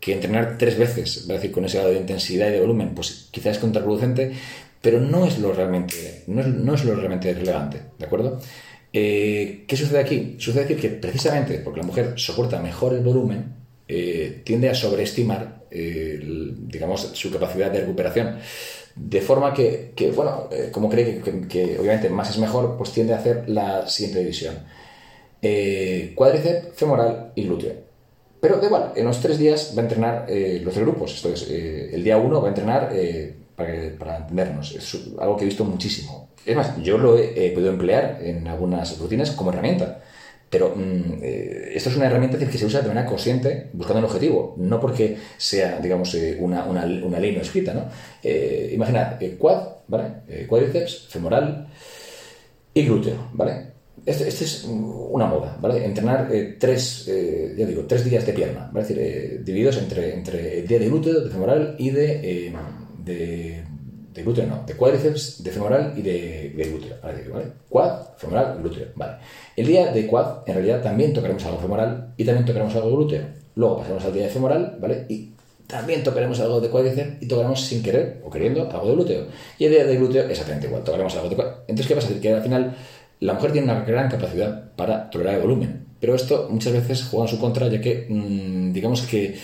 que 0.00 0.12
entrenar 0.12 0.58
tres 0.58 0.78
veces, 0.78 1.16
es 1.16 1.28
decir, 1.28 1.50
con 1.50 1.64
ese 1.64 1.78
grado 1.78 1.92
de 1.92 2.00
intensidad 2.00 2.48
y 2.48 2.52
de 2.52 2.60
volumen, 2.60 2.94
pues 2.94 3.28
quizás 3.30 3.56
es 3.56 3.58
contraproducente, 3.58 4.32
pero 4.80 5.00
no 5.00 5.26
es 5.26 5.38
lo 5.38 5.52
realmente, 5.52 6.22
no 6.28 6.40
es, 6.40 6.46
no 6.46 6.74
es 6.74 6.84
lo 6.84 6.94
realmente 6.94 7.34
relevante, 7.34 7.80
¿de 7.98 8.06
acuerdo? 8.06 8.40
Eh, 8.92 9.64
¿Qué 9.66 9.76
sucede 9.76 9.98
aquí? 9.98 10.36
Sucede 10.38 10.64
aquí 10.64 10.74
que 10.76 10.88
precisamente 10.88 11.58
porque 11.58 11.80
la 11.80 11.86
mujer 11.86 12.14
soporta 12.16 12.60
mejor 12.60 12.94
el 12.94 13.00
volumen, 13.00 13.56
eh, 13.86 14.42
tiende 14.44 14.70
a 14.70 14.74
sobreestimar, 14.74 15.64
eh, 15.70 16.18
digamos, 16.22 17.10
su 17.14 17.30
capacidad 17.30 17.70
de 17.70 17.80
recuperación. 17.80 18.38
De 18.94 19.20
forma 19.20 19.54
que, 19.54 19.92
bueno, 20.14 20.48
como 20.72 20.88
cree 20.88 21.20
que, 21.20 21.46
que, 21.46 21.78
obviamente 21.78 22.08
más 22.08 22.30
es 22.30 22.38
mejor, 22.38 22.76
pues 22.76 22.90
tiende 22.92 23.14
a 23.14 23.18
hacer 23.18 23.48
la 23.48 23.86
siguiente 23.88 24.20
división. 24.20 24.56
Cuádriceps, 26.16 26.74
femoral 26.74 27.32
y 27.36 27.44
glúteo. 27.44 27.87
Pero 28.40 28.58
da 28.58 28.66
igual, 28.66 28.92
en 28.94 29.04
los 29.04 29.20
tres 29.20 29.38
días 29.38 29.74
va 29.76 29.82
a 29.82 29.84
entrenar 29.84 30.26
eh, 30.28 30.60
los 30.62 30.72
tres 30.72 30.86
grupos. 30.86 31.14
Esto 31.14 31.32
es, 31.32 31.48
eh, 31.50 31.90
el 31.92 32.04
día 32.04 32.16
uno 32.18 32.40
va 32.40 32.48
a 32.48 32.50
entrenar, 32.50 32.90
eh, 32.92 33.34
para, 33.56 34.18
entendernos, 34.18 34.74
es 34.74 34.96
algo 35.18 35.36
que 35.36 35.42
he 35.42 35.46
visto 35.46 35.64
muchísimo. 35.64 36.30
Es 36.46 36.54
más, 36.54 36.80
yo 36.82 36.96
lo 36.96 37.18
he, 37.18 37.50
podido 37.50 37.70
emplear 37.70 38.20
en 38.22 38.46
algunas 38.46 38.98
rutinas 38.98 39.32
como 39.32 39.50
herramienta. 39.50 40.00
Pero 40.48 40.72
mmm, 40.74 41.22
esto 41.22 41.90
es 41.90 41.96
una 41.96 42.06
herramienta 42.06 42.38
que 42.38 42.56
se 42.56 42.64
usa 42.64 42.80
de 42.80 42.88
manera 42.88 43.06
consciente, 43.06 43.68
buscando 43.74 43.98
un 43.98 44.04
objetivo, 44.06 44.54
no 44.56 44.80
porque 44.80 45.18
sea, 45.36 45.78
digamos, 45.80 46.16
una, 46.38 46.64
una, 46.64 46.84
una 46.84 47.18
escrita, 47.18 47.74
¿no? 47.74 47.84
imaginad, 48.72 49.18
quad, 49.38 49.62
¿vale? 49.88 50.46
cuádriceps, 50.46 51.08
femoral 51.10 51.68
y 52.72 52.82
glúteo, 52.86 53.28
¿vale? 53.34 53.77
Este, 54.04 54.28
este, 54.28 54.44
es 54.44 54.64
una 54.64 55.26
moda, 55.26 55.56
¿vale? 55.60 55.84
Entrenar 55.84 56.28
eh, 56.32 56.56
tres, 56.58 57.06
eh, 57.08 57.54
ya 57.56 57.66
digo, 57.66 57.84
tres 57.86 58.04
días 58.04 58.24
de 58.24 58.32
pierna, 58.32 58.70
¿vale? 58.72 58.86
Decir, 58.86 58.98
eh, 59.00 59.40
divididos 59.44 59.78
entre, 59.78 60.14
entre 60.14 60.62
día 60.62 60.78
de 60.78 60.88
glúteo, 60.88 61.20
de 61.20 61.30
femoral 61.30 61.74
y 61.78 61.90
de, 61.90 62.46
eh, 62.46 62.52
de, 63.04 63.64
de, 64.14 64.22
glúteo, 64.22 64.46
no, 64.46 64.64
de 64.66 64.74
cuádriceps, 64.74 65.42
de 65.42 65.50
femoral 65.50 65.92
y 65.96 66.02
de, 66.02 66.52
de 66.56 66.64
glúteo, 66.64 66.96
¿vale? 67.02 67.22
Quad, 67.68 67.92
femoral, 68.16 68.58
glúteo, 68.60 68.86
¿vale? 68.96 69.14
El 69.56 69.66
día 69.66 69.92
de 69.92 70.06
quad, 70.06 70.38
en 70.46 70.54
realidad, 70.54 70.82
también 70.82 71.12
tocaremos 71.12 71.44
algo 71.44 71.58
femoral 71.58 72.14
y 72.16 72.24
también 72.24 72.46
tocaremos 72.46 72.74
algo 72.76 72.90
glúteo. 72.96 73.22
Luego 73.56 73.78
pasaremos 73.78 74.04
al 74.04 74.12
día 74.12 74.22
de 74.24 74.28
femoral, 74.30 74.78
¿vale? 74.80 75.04
Y 75.08 75.32
también 75.66 76.02
tocaremos 76.02 76.40
algo 76.40 76.60
de 76.60 76.70
cuádriceps 76.70 77.22
y 77.22 77.28
tocaremos 77.28 77.60
sin 77.60 77.82
querer 77.82 78.22
o 78.24 78.30
queriendo 78.30 78.70
algo 78.70 78.88
de 78.88 78.94
glúteo. 78.94 79.26
Y 79.58 79.66
el 79.66 79.72
día 79.72 79.84
de 79.84 79.96
glúteo, 79.96 80.26
exactamente 80.28 80.66
igual, 80.66 80.82
tocaremos 80.82 81.14
algo 81.16 81.28
de 81.28 81.36
cuádriceps. 81.36 81.64
Entonces, 81.68 81.86
¿qué 81.86 81.94
pasa? 81.94 82.20
Que 82.20 82.32
al 82.32 82.42
final 82.42 82.76
la 83.20 83.34
mujer 83.34 83.52
tiene 83.52 83.70
una 83.70 83.82
gran 83.84 84.08
capacidad 84.10 84.72
para 84.76 85.10
tolerar 85.10 85.34
el 85.36 85.42
volumen. 85.42 85.86
Pero 86.00 86.14
esto 86.14 86.48
muchas 86.50 86.72
veces 86.72 87.04
juega 87.04 87.26
en 87.26 87.30
su 87.30 87.40
contra, 87.40 87.68
ya 87.68 87.80
que, 87.80 88.06
mm, 88.08 88.72
digamos 88.72 89.02
que, 89.02 89.36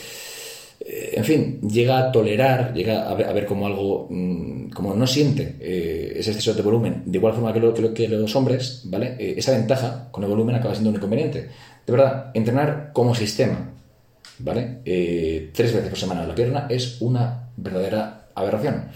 eh, 0.80 1.14
en 1.14 1.24
fin, 1.24 1.60
llega 1.62 1.98
a 1.98 2.12
tolerar, 2.12 2.72
llega 2.74 3.08
a 3.08 3.14
ver, 3.14 3.46
como 3.46 3.66
algo, 3.66 4.06
mm, 4.10 4.70
como 4.70 4.94
no 4.94 5.06
siente 5.06 5.56
eh, 5.60 6.14
ese 6.16 6.30
exceso 6.30 6.54
de 6.54 6.62
volumen, 6.62 7.02
de 7.06 7.18
igual 7.18 7.34
forma 7.34 7.52
que, 7.52 7.60
lo, 7.60 7.94
que, 7.94 8.08
los 8.08 8.36
hombres, 8.36 8.82
¿vale? 8.84 9.16
Eh, 9.18 9.34
esa 9.36 9.52
ventaja 9.52 10.08
con 10.10 10.22
el 10.22 10.30
volumen 10.30 10.54
acaba 10.54 10.74
siendo 10.74 10.90
un 10.90 10.96
inconveniente. 10.96 11.48
De 11.86 11.92
verdad, 11.92 12.30
entrenar 12.34 12.90
como 12.92 13.14
sistema, 13.14 13.72
¿vale? 14.38 14.80
tres 15.52 15.72
veces 15.72 15.88
por 15.90 15.98
semana 15.98 16.26
la 16.26 16.34
pierna 16.34 16.66
es 16.70 17.00
una 17.00 17.50
verdadera 17.56 18.28
aberración. 18.34 18.86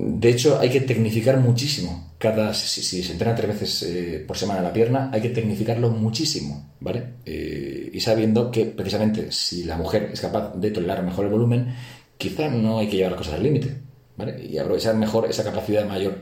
De 0.00 0.28
hecho, 0.30 0.60
hay 0.60 0.70
que 0.70 0.82
tecnificar 0.82 1.38
muchísimo. 1.38 2.12
Cada, 2.18 2.54
si, 2.54 3.02
se 3.02 3.12
entrena 3.12 3.34
tres 3.34 3.48
veces 3.48 3.82
eh, 3.82 4.24
por 4.24 4.38
semana 4.38 4.62
la 4.62 4.72
pierna, 4.72 5.10
hay 5.12 5.20
que 5.20 5.30
tecnificarlo 5.30 5.90
muchísimo, 5.90 6.70
¿vale? 6.78 7.14
Eh, 7.26 7.90
y 7.92 7.98
sabiendo 7.98 8.52
que 8.52 8.66
precisamente 8.66 9.32
si 9.32 9.64
la 9.64 9.76
mujer 9.76 10.10
es 10.12 10.20
capaz 10.20 10.54
de 10.54 10.70
tolerar 10.70 11.02
mejor 11.02 11.24
el 11.24 11.32
volumen, 11.32 11.74
quizá 12.16 12.48
no 12.48 12.78
hay 12.78 12.88
que 12.88 12.96
llevar 12.96 13.12
las 13.12 13.18
cosas 13.18 13.34
al 13.34 13.42
límite, 13.42 13.74
¿vale? 14.16 14.40
Y 14.48 14.56
aprovechar 14.58 14.94
mejor 14.94 15.28
esa 15.28 15.42
capacidad 15.42 15.84
mayor 15.84 16.16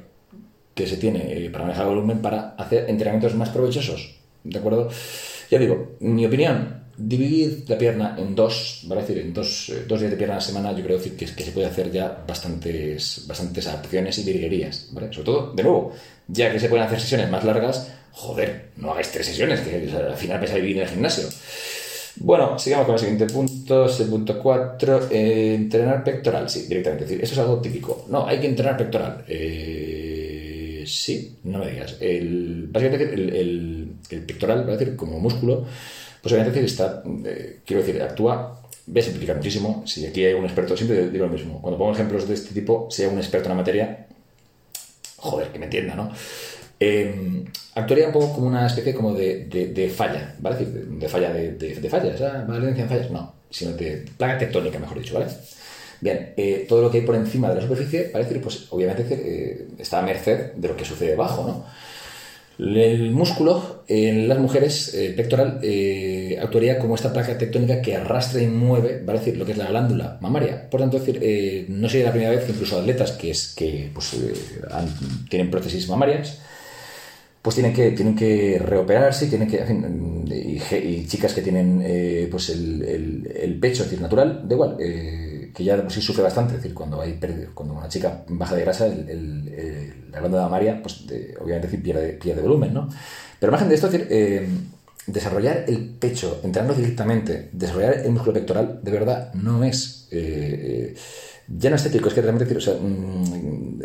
que 0.74 0.86
se 0.86 0.96
tiene 0.96 1.30
eh, 1.30 1.50
para 1.50 1.64
manejar 1.64 1.84
el 1.86 1.94
volumen 1.96 2.22
para 2.22 2.54
hacer 2.56 2.88
entrenamientos 2.88 3.34
más 3.34 3.50
provechosos, 3.50 4.20
¿de 4.42 4.58
acuerdo? 4.58 4.88
Ya 5.50 5.58
digo, 5.58 5.96
mi 6.00 6.24
opinión, 6.24 6.85
dividir 6.96 7.64
la 7.68 7.78
pierna 7.78 8.16
en 8.18 8.34
dos, 8.34 8.82
¿vale? 8.84 9.02
decir, 9.02 9.18
en 9.18 9.32
dos, 9.32 9.68
eh, 9.68 9.84
dos 9.86 10.00
días 10.00 10.10
de 10.10 10.16
pierna 10.16 10.34
a 10.34 10.38
la 10.38 10.42
semana, 10.42 10.72
yo 10.72 10.84
creo 10.84 11.00
que, 11.00 11.14
que, 11.14 11.26
se 11.26 11.52
puede 11.52 11.66
hacer 11.66 11.90
ya 11.90 12.24
bastantes, 12.26 13.24
bastantes 13.26 13.66
adaptaciones 13.66 14.18
y 14.18 14.24
virguerías, 14.24 14.88
¿vale? 14.92 15.12
Sobre 15.12 15.24
todo, 15.24 15.52
de 15.52 15.62
nuevo, 15.62 15.92
ya 16.28 16.50
que 16.52 16.60
se 16.60 16.68
pueden 16.68 16.86
hacer 16.86 17.00
sesiones 17.00 17.30
más 17.30 17.44
largas, 17.44 17.88
joder, 18.12 18.70
no 18.76 18.92
hagáis 18.92 19.10
tres 19.10 19.26
sesiones, 19.26 19.60
que 19.60 19.90
al 19.94 20.16
final 20.16 20.38
vais 20.38 20.52
a 20.52 20.56
vivir 20.56 20.76
en 20.76 20.82
el 20.82 20.88
gimnasio. 20.88 21.28
Bueno, 22.18 22.58
sigamos 22.58 22.86
con 22.86 22.94
el 22.94 22.98
siguiente 22.98 23.26
punto, 23.26 23.86
el 23.86 24.08
punto 24.08 24.38
4, 24.38 25.08
eh, 25.10 25.54
entrenar 25.54 26.02
pectoral, 26.02 26.48
sí, 26.48 26.62
directamente, 26.66 27.04
es 27.04 27.10
decir, 27.10 27.24
eso 27.24 27.34
es 27.34 27.40
algo 27.40 27.60
típico. 27.60 28.06
No, 28.08 28.26
hay 28.26 28.40
que 28.40 28.46
entrenar 28.46 28.76
pectoral. 28.78 29.22
Eh, 29.28 30.82
sí, 30.86 31.36
no 31.44 31.58
me 31.58 31.70
digas. 31.70 31.96
El, 32.00 32.68
básicamente 32.70 33.12
el, 33.12 33.30
el, 33.34 33.92
el 34.08 34.22
pectoral, 34.22 34.66
va 34.66 34.72
a 34.72 34.76
decir, 34.76 34.96
como 34.96 35.20
músculo, 35.20 35.66
pues 36.26 36.32
obviamente 36.32 36.64
está, 36.64 37.04
eh, 37.24 37.60
quiero 37.64 37.84
decir, 37.84 38.02
actúa, 38.02 38.60
ve 38.86 39.00
simplificar 39.00 39.36
muchísimo. 39.36 39.84
Si 39.86 40.04
aquí 40.04 40.24
hay 40.24 40.34
un 40.34 40.44
experto, 40.44 40.76
siempre 40.76 41.08
digo 41.08 41.26
lo 41.26 41.32
mismo. 41.32 41.62
Cuando 41.62 41.78
pongo 41.78 41.92
ejemplos 41.92 42.26
de 42.26 42.34
este 42.34 42.52
tipo, 42.52 42.88
sea 42.90 43.08
un 43.08 43.18
experto 43.18 43.46
en 43.46 43.50
la 43.50 43.62
materia, 43.62 44.06
joder, 45.18 45.52
que 45.52 45.60
me 45.60 45.66
entienda, 45.66 45.94
¿no? 45.94 46.10
Em, 46.80 47.44
actuaría 47.76 48.08
un 48.08 48.12
poco 48.12 48.32
como 48.32 48.48
una 48.48 48.66
especie 48.66 48.92
como 48.92 49.14
de, 49.14 49.92
falla, 49.96 50.34
¿vale? 50.40 50.66
De, 50.66 51.08
falla 51.08 51.32
de, 51.32 51.52
de, 51.52 51.88
fallas, 51.88 52.20
¿ah? 52.22 52.44
valencia 52.44 52.82
en 52.82 52.88
fallas, 52.88 53.10
no, 53.12 53.32
sino 53.48 53.74
de 53.74 54.04
plaga 54.16 54.36
tectónica, 54.36 54.80
mejor 54.80 54.98
dicho, 54.98 55.14
¿vale? 55.14 55.26
Bien, 56.00 56.34
eh, 56.36 56.66
todo 56.68 56.82
lo 56.82 56.90
que 56.90 56.98
hay 56.98 57.06
por 57.06 57.14
encima 57.14 57.50
de 57.50 57.54
la 57.54 57.62
superficie, 57.62 58.10
decir, 58.12 58.40
pues 58.40 58.66
obviamente 58.70 59.06
eh, 59.08 59.68
está 59.78 60.00
a 60.00 60.02
merced 60.02 60.54
de 60.54 60.66
lo 60.66 60.76
que 60.76 60.84
sucede 60.84 61.10
debajo, 61.10 61.46
¿no? 61.46 61.64
El 62.58 63.12
músculo 63.12 63.84
en 63.86 64.28
las 64.28 64.38
mujeres, 64.38 64.96
pectoral, 65.14 65.60
eh, 66.32 66.38
actuaría 66.40 66.78
como 66.78 66.94
esta 66.94 67.12
placa 67.12 67.36
tectónica 67.38 67.80
que 67.80 67.96
arrastra 67.96 68.42
y 68.42 68.46
mueve, 68.46 69.02
¿vale? 69.04 69.18
decir, 69.18 69.36
lo 69.36 69.44
que 69.44 69.52
es 69.52 69.58
la 69.58 69.66
glándula 69.66 70.18
mamaria. 70.20 70.68
Por 70.70 70.80
tanto, 70.80 70.98
decir, 70.98 71.18
eh, 71.22 71.66
no 71.68 71.88
sería 71.88 72.06
la 72.06 72.12
primera 72.12 72.30
vez 72.30 72.44
que 72.44 72.52
incluso 72.52 72.78
atletas 72.78 73.12
que, 73.12 73.30
es, 73.30 73.54
que 73.54 73.90
pues, 73.92 74.14
eh, 74.14 74.32
tienen 75.28 75.50
prótesis 75.50 75.88
mamarias, 75.88 76.40
pues 77.42 77.54
tienen 77.54 77.72
que, 77.72 77.92
tienen 77.92 78.16
que 78.16 78.58
reoperarse, 78.58 79.26
tienen 79.26 79.48
que, 79.48 79.64
y, 80.76 81.06
chicas 81.06 81.32
que 81.32 81.42
tienen 81.42 82.28
pues 82.30 82.48
el, 82.50 83.28
el, 83.40 83.58
pecho 83.60 83.84
decir, 83.84 84.00
natural, 84.00 84.42
da 84.48 84.54
igual 84.54 84.76
que 84.76 85.64
ya 85.64 85.88
sí 85.88 86.02
sufre 86.02 86.24
bastante, 86.24 86.56
es 86.56 86.62
decir, 86.62 86.74
cuando 86.74 87.00
hay 87.00 87.18
cuando 87.54 87.74
una 87.74 87.88
chica 87.88 88.24
baja 88.28 88.56
de 88.56 88.62
grasa, 88.62 88.88
la 88.88 90.18
glándula 90.18 90.42
mamaria, 90.42 90.82
pues 90.82 91.04
obviamente 91.40 91.78
pierde, 91.78 92.14
pierde 92.14 92.42
volumen, 92.42 92.74
¿no? 92.74 92.88
Pero 93.38 93.52
margen 93.52 93.68
de 93.68 93.74
esto, 93.74 93.86
es 93.88 93.92
decir, 93.92 94.08
eh, 94.10 94.48
desarrollar 95.06 95.64
el 95.68 95.90
pecho, 95.98 96.40
entrenando 96.42 96.74
directamente, 96.74 97.50
desarrollar 97.52 98.00
el 98.04 98.10
músculo 98.10 98.34
pectoral, 98.34 98.80
de 98.82 98.90
verdad, 98.90 99.32
no 99.34 99.62
es 99.64 100.08
eh, 100.10 100.94
eh, 100.94 100.96
ya 101.48 101.70
no 101.70 101.76
estético, 101.76 102.08
es 102.08 102.14
que 102.14 102.22
realmente 102.22 102.56
o 102.56 102.60
sea, 102.60 102.74
mm, 102.74 103.80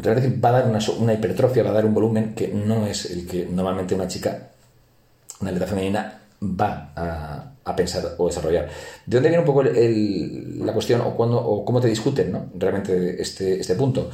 realmente 0.00 0.40
va 0.40 0.48
a 0.48 0.52
dar 0.52 0.82
una, 0.98 1.12
hipertrofia, 1.12 1.62
va 1.62 1.70
a 1.70 1.74
dar 1.74 1.84
un 1.84 1.94
volumen 1.94 2.34
que 2.34 2.48
no 2.48 2.86
es 2.86 3.10
el 3.10 3.26
que 3.26 3.46
normalmente 3.46 3.94
una 3.94 4.08
chica, 4.08 4.50
una 5.40 5.50
atleta 5.50 5.66
femenina, 5.66 6.20
va 6.42 6.92
a, 6.96 7.48
pensar 7.76 8.16
o 8.18 8.26
desarrollar. 8.26 8.68
¿De 9.06 9.16
dónde 9.16 9.28
viene 9.28 9.40
un 9.40 9.46
poco 9.46 9.62
la 9.62 10.72
cuestión 10.72 11.00
o 11.04 11.64
cómo 11.64 11.80
te 11.80 11.88
discuten 11.88 12.32
¿no? 12.32 12.50
realmente 12.54 13.20
este, 13.22 13.60
este 13.60 13.74
punto? 13.76 14.10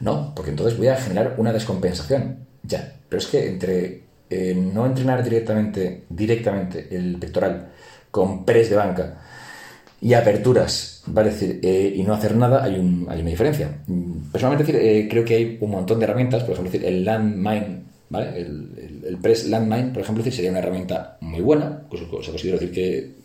No, 0.00 0.34
porque 0.34 0.50
entonces 0.50 0.76
voy 0.76 0.88
a 0.88 0.96
generar 0.96 1.34
una 1.38 1.52
descompensación. 1.52 2.46
Ya, 2.62 2.96
pero 3.08 3.18
es 3.20 3.26
que 3.28 3.48
entre 3.48 4.07
eh, 4.30 4.54
no 4.54 4.86
entrenar 4.86 5.22
directamente, 5.22 6.04
directamente 6.08 6.88
el 6.90 7.16
pectoral 7.16 7.68
con 8.10 8.44
press 8.44 8.70
de 8.70 8.76
banca 8.76 9.18
y 10.00 10.14
aperturas, 10.14 11.02
¿vale? 11.06 11.30
decir, 11.30 11.60
eh, 11.62 11.92
y 11.96 12.02
no 12.02 12.14
hacer 12.14 12.36
nada, 12.36 12.62
hay, 12.62 12.78
un, 12.78 13.06
hay 13.08 13.20
una 13.20 13.30
diferencia. 13.30 13.68
Personalmente, 14.30 14.72
decir, 14.72 14.80
eh, 14.80 15.08
creo 15.10 15.24
que 15.24 15.34
hay 15.34 15.58
un 15.60 15.70
montón 15.70 15.98
de 15.98 16.04
herramientas, 16.04 16.44
por 16.44 16.52
ejemplo, 16.52 16.70
decir, 16.70 16.86
el 16.86 17.04
landmine 17.04 17.82
¿vale? 18.10 18.40
El, 18.40 19.18
Press 19.20 19.48
Landmine, 19.48 19.90
por 19.92 20.02
ejemplo, 20.02 20.22
sería 20.24 20.50
una 20.50 20.60
herramienta 20.60 21.16
muy 21.20 21.40
buena. 21.40 21.82
Pues, 21.88 22.02
o 22.02 22.22
sea, 22.22 22.32
considero 22.32 22.58
decir 22.58 22.72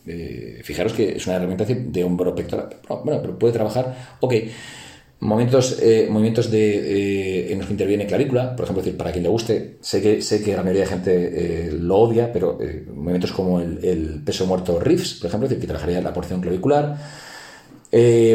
que, 0.05 0.63
fijaros 0.63 0.93
que 0.93 1.17
es 1.17 1.27
una 1.27 1.35
herramienta 1.35 1.65
de 1.65 2.03
hombro 2.03 2.33
pectoral. 2.33 2.69
Bueno, 3.03 3.21
pero 3.21 3.37
puede 3.37 3.53
trabajar, 3.53 3.95
ok, 4.19 4.33
momentos, 5.23 5.79
eh, 5.81 6.07
movimientos 6.09 6.51
de, 6.51 6.75
eh, 6.75 7.53
en 7.53 7.57
los 7.57 7.67
que 7.67 7.73
interviene 7.73 8.05
clavícula, 8.05 8.55
por 8.55 8.65
ejemplo, 8.65 8.83
decir, 8.83 8.97
para 8.97 9.11
quien 9.11 9.23
le 9.23 9.29
guste, 9.29 9.77
sé 9.79 10.01
que, 10.01 10.21
sé 10.21 10.43
que 10.43 10.55
la 10.55 10.63
mayoría 10.63 10.81
de 10.81 10.87
gente 10.87 11.69
lo 11.71 11.97
odia, 11.97 12.31
pero 12.31 12.59
movimientos 12.93 13.31
como 13.31 13.61
el, 13.61 14.21
peso 14.25 14.45
muerto 14.45 14.79
riffs, 14.79 15.13
por 15.15 15.27
ejemplo, 15.27 15.47
decir, 15.47 15.61
que 15.61 15.67
trabajaría 15.67 16.01
la 16.01 16.13
porción 16.13 16.41
clavicular. 16.41 16.97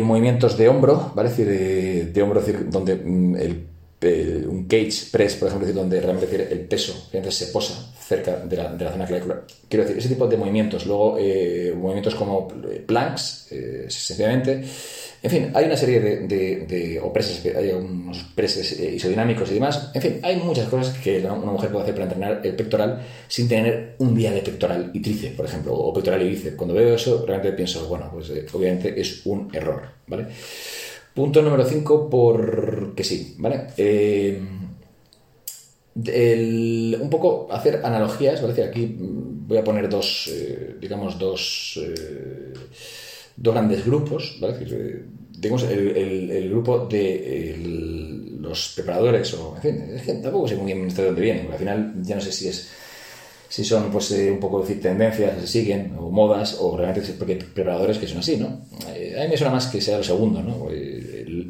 movimientos 0.03 0.57
de 0.57 0.69
hombro, 0.69 1.13
¿vale? 1.15 1.29
decir, 1.29 1.47
de, 2.13 2.23
hombro, 2.23 2.41
decir, 2.41 2.71
donde 2.71 2.97
mm, 2.97 3.37
el 3.37 3.67
eh, 4.01 4.45
un 4.47 4.67
cage 4.67 5.11
press, 5.11 5.35
por 5.35 5.49
ejemplo, 5.49 5.73
donde 5.73 6.01
realmente 6.01 6.49
el 6.53 6.61
peso 6.61 7.09
se 7.31 7.47
posa 7.47 7.75
cerca 8.01 8.37
de 8.37 8.57
la, 8.57 8.73
de 8.73 8.85
la 8.85 8.93
zona 8.93 9.07
clavicular. 9.07 9.45
Quiero 9.69 9.85
decir, 9.85 9.99
ese 9.99 10.09
tipo 10.09 10.27
de 10.27 10.37
movimientos. 10.37 10.87
Luego, 10.87 11.17
eh, 11.19 11.75
movimientos 11.77 12.15
como 12.15 12.49
eh, 12.71 12.83
planks, 12.87 13.49
sencillamente. 13.89 14.63
En 15.21 15.31
fin, 15.31 15.51
hay 15.53 15.65
una 15.65 15.77
serie 15.77 15.99
de, 15.99 16.27
de, 16.29 17.01
o 17.01 17.13
presses, 17.13 17.45
hay 17.57 17.71
unos 17.71 18.23
presses 18.37 18.79
isodinámicos 18.79 19.51
y 19.51 19.55
demás. 19.55 19.91
En 19.93 20.01
fin, 20.01 20.21
hay 20.23 20.37
muchas 20.37 20.69
cosas 20.69 20.97
que 20.99 21.19
una 21.19 21.35
mujer 21.35 21.71
puede 21.71 21.83
hacer 21.83 21.95
para 21.95 22.07
entrenar 22.07 22.41
el 22.45 22.55
pectoral 22.55 23.03
sin 23.27 23.49
tener 23.49 23.97
un 23.99 24.15
día 24.15 24.31
de 24.31 24.43
pectoral 24.43 24.93
y 24.95 25.01
tríceps, 25.01 25.35
por 25.35 25.47
ejemplo, 25.47 25.75
o 25.75 25.93
pectoral 25.93 26.23
y 26.23 26.29
bíceps. 26.29 26.55
Cuando 26.55 26.75
veo 26.75 26.95
eso, 26.95 27.27
realmente 27.27 27.53
pienso, 27.57 27.89
bueno, 27.89 28.09
pues 28.13 28.31
obviamente 28.53 29.01
es 29.01 29.27
un 29.27 29.51
error, 29.53 29.83
¿vale? 30.07 30.27
Punto 31.19 31.43
número 31.43 31.65
5, 31.65 32.09
porque 32.09 33.03
sí, 33.03 33.35
¿vale? 33.39 33.67
Eh, 33.77 34.41
un 37.01 37.11
poco 37.11 37.49
hacer 37.51 37.81
analogías, 37.85 38.41
¿vale? 38.41 38.63
Aquí 38.63 38.95
voy 39.01 39.59
a 39.59 39.65
poner 39.65 39.89
dos, 39.89 40.31
eh, 40.33 40.77
digamos, 40.81 41.19
dos, 41.19 41.81
eh, 41.83 42.53
dos 43.37 43.53
grandes 43.53 43.85
grupos, 43.85 44.39
¿vale? 44.41 44.55
Digamos, 45.37 45.65
el, 45.65 46.49
grupo 46.51 46.87
de 46.87 48.39
los 48.39 48.75
preparadores, 48.77 49.35
o 49.35 49.57
en 49.57 49.63
fin, 50.01 50.23
tampoco 50.23 50.47
sé 50.47 50.55
muy 50.55 50.73
bien 50.73 50.89
de 50.89 51.05
dónde 51.05 51.21
vienen, 51.21 51.47
porque 51.47 51.55
al 51.55 51.59
final 51.59 51.95
ya 52.01 52.15
no 52.15 52.21
sé 52.21 52.31
si 52.31 52.47
es 52.47 52.71
si 53.49 53.65
son 53.65 53.91
pues 53.91 54.11
un 54.11 54.39
poco 54.39 54.61
decir, 54.61 54.81
tendencias 54.81 55.35
que 55.35 55.41
se 55.41 55.47
siguen, 55.47 55.95
o 55.99 56.11
modas, 56.11 56.59
o 56.61 56.77
realmente 56.77 57.13
porque 57.19 57.37
preparadores 57.37 57.99
que 57.99 58.07
son 58.07 58.19
así, 58.19 58.37
¿no? 58.37 58.47
a 58.47 59.23
mí 59.23 59.29
me 59.31 59.37
suena 59.37 59.53
más 59.53 59.67
que 59.67 59.81
sea 59.81 59.99
lo 59.99 60.05
segundo, 60.05 60.43
¿no? 60.43 60.69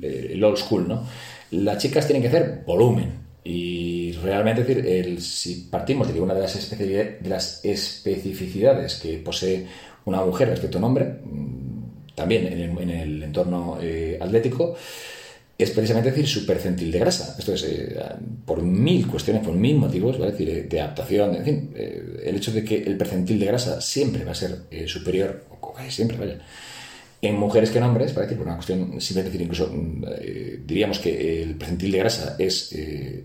El, 0.02 0.42
old 0.42 0.56
school, 0.56 0.88
¿no? 0.88 1.04
Las 1.50 1.78
chicas 1.78 2.06
tienen 2.06 2.22
que 2.22 2.28
hacer 2.28 2.62
volumen. 2.66 3.28
Y 3.44 4.12
realmente, 4.22 4.62
decir, 4.62 4.86
el, 4.86 5.22
si 5.22 5.68
partimos 5.70 6.06
de 6.08 6.14
que 6.14 6.20
una 6.20 6.34
de 6.34 6.42
las, 6.42 6.78
de 6.78 7.16
las 7.28 7.64
especificidades 7.64 8.96
que 8.96 9.18
posee 9.18 9.66
una 10.04 10.24
mujer 10.24 10.48
respecto 10.48 10.76
a 10.76 10.80
un 10.80 10.84
hombre, 10.84 11.04
mm, 11.04 12.14
también 12.14 12.46
en 12.46 12.90
el, 12.90 13.22
entorno 13.22 13.78
eh, 13.80 14.18
atlético, 14.20 14.74
es 15.56 15.70
precisamente 15.70 16.10
decir 16.10 16.26
su 16.26 16.46
percentil 16.46 16.90
de 16.90 16.98
grasa. 16.98 17.36
Esto 17.38 17.54
es 17.54 17.64
eh, 17.64 17.96
por 18.44 18.62
mil 18.62 19.06
cuestiones, 19.06 19.44
por 19.44 19.54
mil 19.54 19.76
motivos, 19.76 20.18
¿vale? 20.18 20.32
decir, 20.32 20.68
de 20.68 20.80
adaptación, 20.80 21.34
en 21.36 21.44
fin, 21.44 21.70
eh, 21.74 22.22
el 22.24 22.36
hecho 22.36 22.52
de 22.52 22.64
que 22.64 22.82
el 22.82 22.96
percentil 22.96 23.38
de 23.38 23.46
grasa 23.46 23.80
siempre 23.80 24.24
va 24.24 24.32
a 24.32 24.34
ser 24.34 24.66
superior, 24.86 25.44
o 25.60 25.74
siempre, 25.88 26.16
vaya, 26.16 26.38
en 27.20 27.36
mujeres 27.36 27.70
que 27.70 27.78
en 27.78 27.84
hombres, 27.84 28.12
parece 28.12 28.36
por 28.36 28.46
una 28.46 28.56
cuestión, 28.56 29.00
simplemente 29.00 29.32
decir, 29.32 29.42
incluso 29.42 29.72
mm, 29.72 30.04
eh, 30.20 30.60
diríamos 30.64 30.98
que 30.98 31.42
el 31.42 31.56
percentil 31.56 31.92
de 31.92 31.98
grasa 31.98 32.36
es 32.38 32.72
eh, 32.72 33.24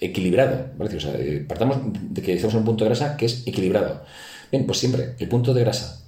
equilibrado. 0.00 0.70
¿vale? 0.76 0.96
O 0.96 1.00
sea, 1.00 1.14
eh, 1.18 1.44
partamos 1.46 1.78
de 1.92 2.22
que 2.22 2.34
estamos 2.34 2.54
en 2.54 2.60
un 2.60 2.66
punto 2.66 2.84
de 2.84 2.90
grasa 2.90 3.16
que 3.16 3.26
es 3.26 3.46
equilibrado. 3.46 4.02
Bien, 4.50 4.64
pues 4.64 4.78
siempre, 4.78 5.14
el 5.18 5.28
punto 5.28 5.52
de 5.52 5.60
grasa 5.60 6.00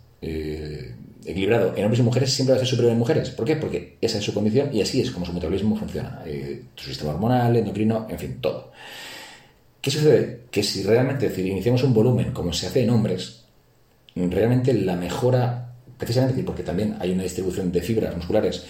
equilibrado 1.24 1.74
en 1.76 1.84
hombres 1.84 2.00
y 2.00 2.02
mujeres 2.02 2.32
siempre 2.32 2.52
va 2.52 2.56
a 2.56 2.58
ser 2.60 2.68
superior 2.68 2.92
en 2.92 2.98
mujeres. 2.98 3.30
¿Por 3.30 3.44
qué? 3.44 3.56
Porque 3.56 3.96
esa 4.00 4.18
es 4.18 4.24
su 4.24 4.32
condición 4.32 4.70
y 4.72 4.80
así 4.80 5.00
es 5.00 5.10
como 5.10 5.26
su 5.26 5.32
metabolismo 5.32 5.76
funciona. 5.76 6.22
Su 6.74 6.88
sistema 6.88 7.12
hormonal, 7.12 7.56
endocrino, 7.56 8.06
en 8.08 8.18
fin, 8.18 8.38
todo. 8.40 8.72
¿Qué 9.80 9.90
sucede? 9.90 10.46
Que 10.50 10.62
si 10.62 10.82
realmente 10.82 11.28
decir, 11.28 11.46
iniciamos 11.46 11.82
un 11.84 11.94
volumen 11.94 12.32
como 12.32 12.52
se 12.52 12.66
hace 12.66 12.82
en 12.82 12.90
hombres, 12.90 13.44
realmente 14.16 14.72
la 14.72 14.96
mejora, 14.96 15.65
precisamente 15.98 16.42
porque 16.42 16.62
también 16.62 16.96
hay 17.00 17.12
una 17.12 17.22
distribución 17.22 17.72
de 17.72 17.80
fibras 17.80 18.14
musculares 18.14 18.64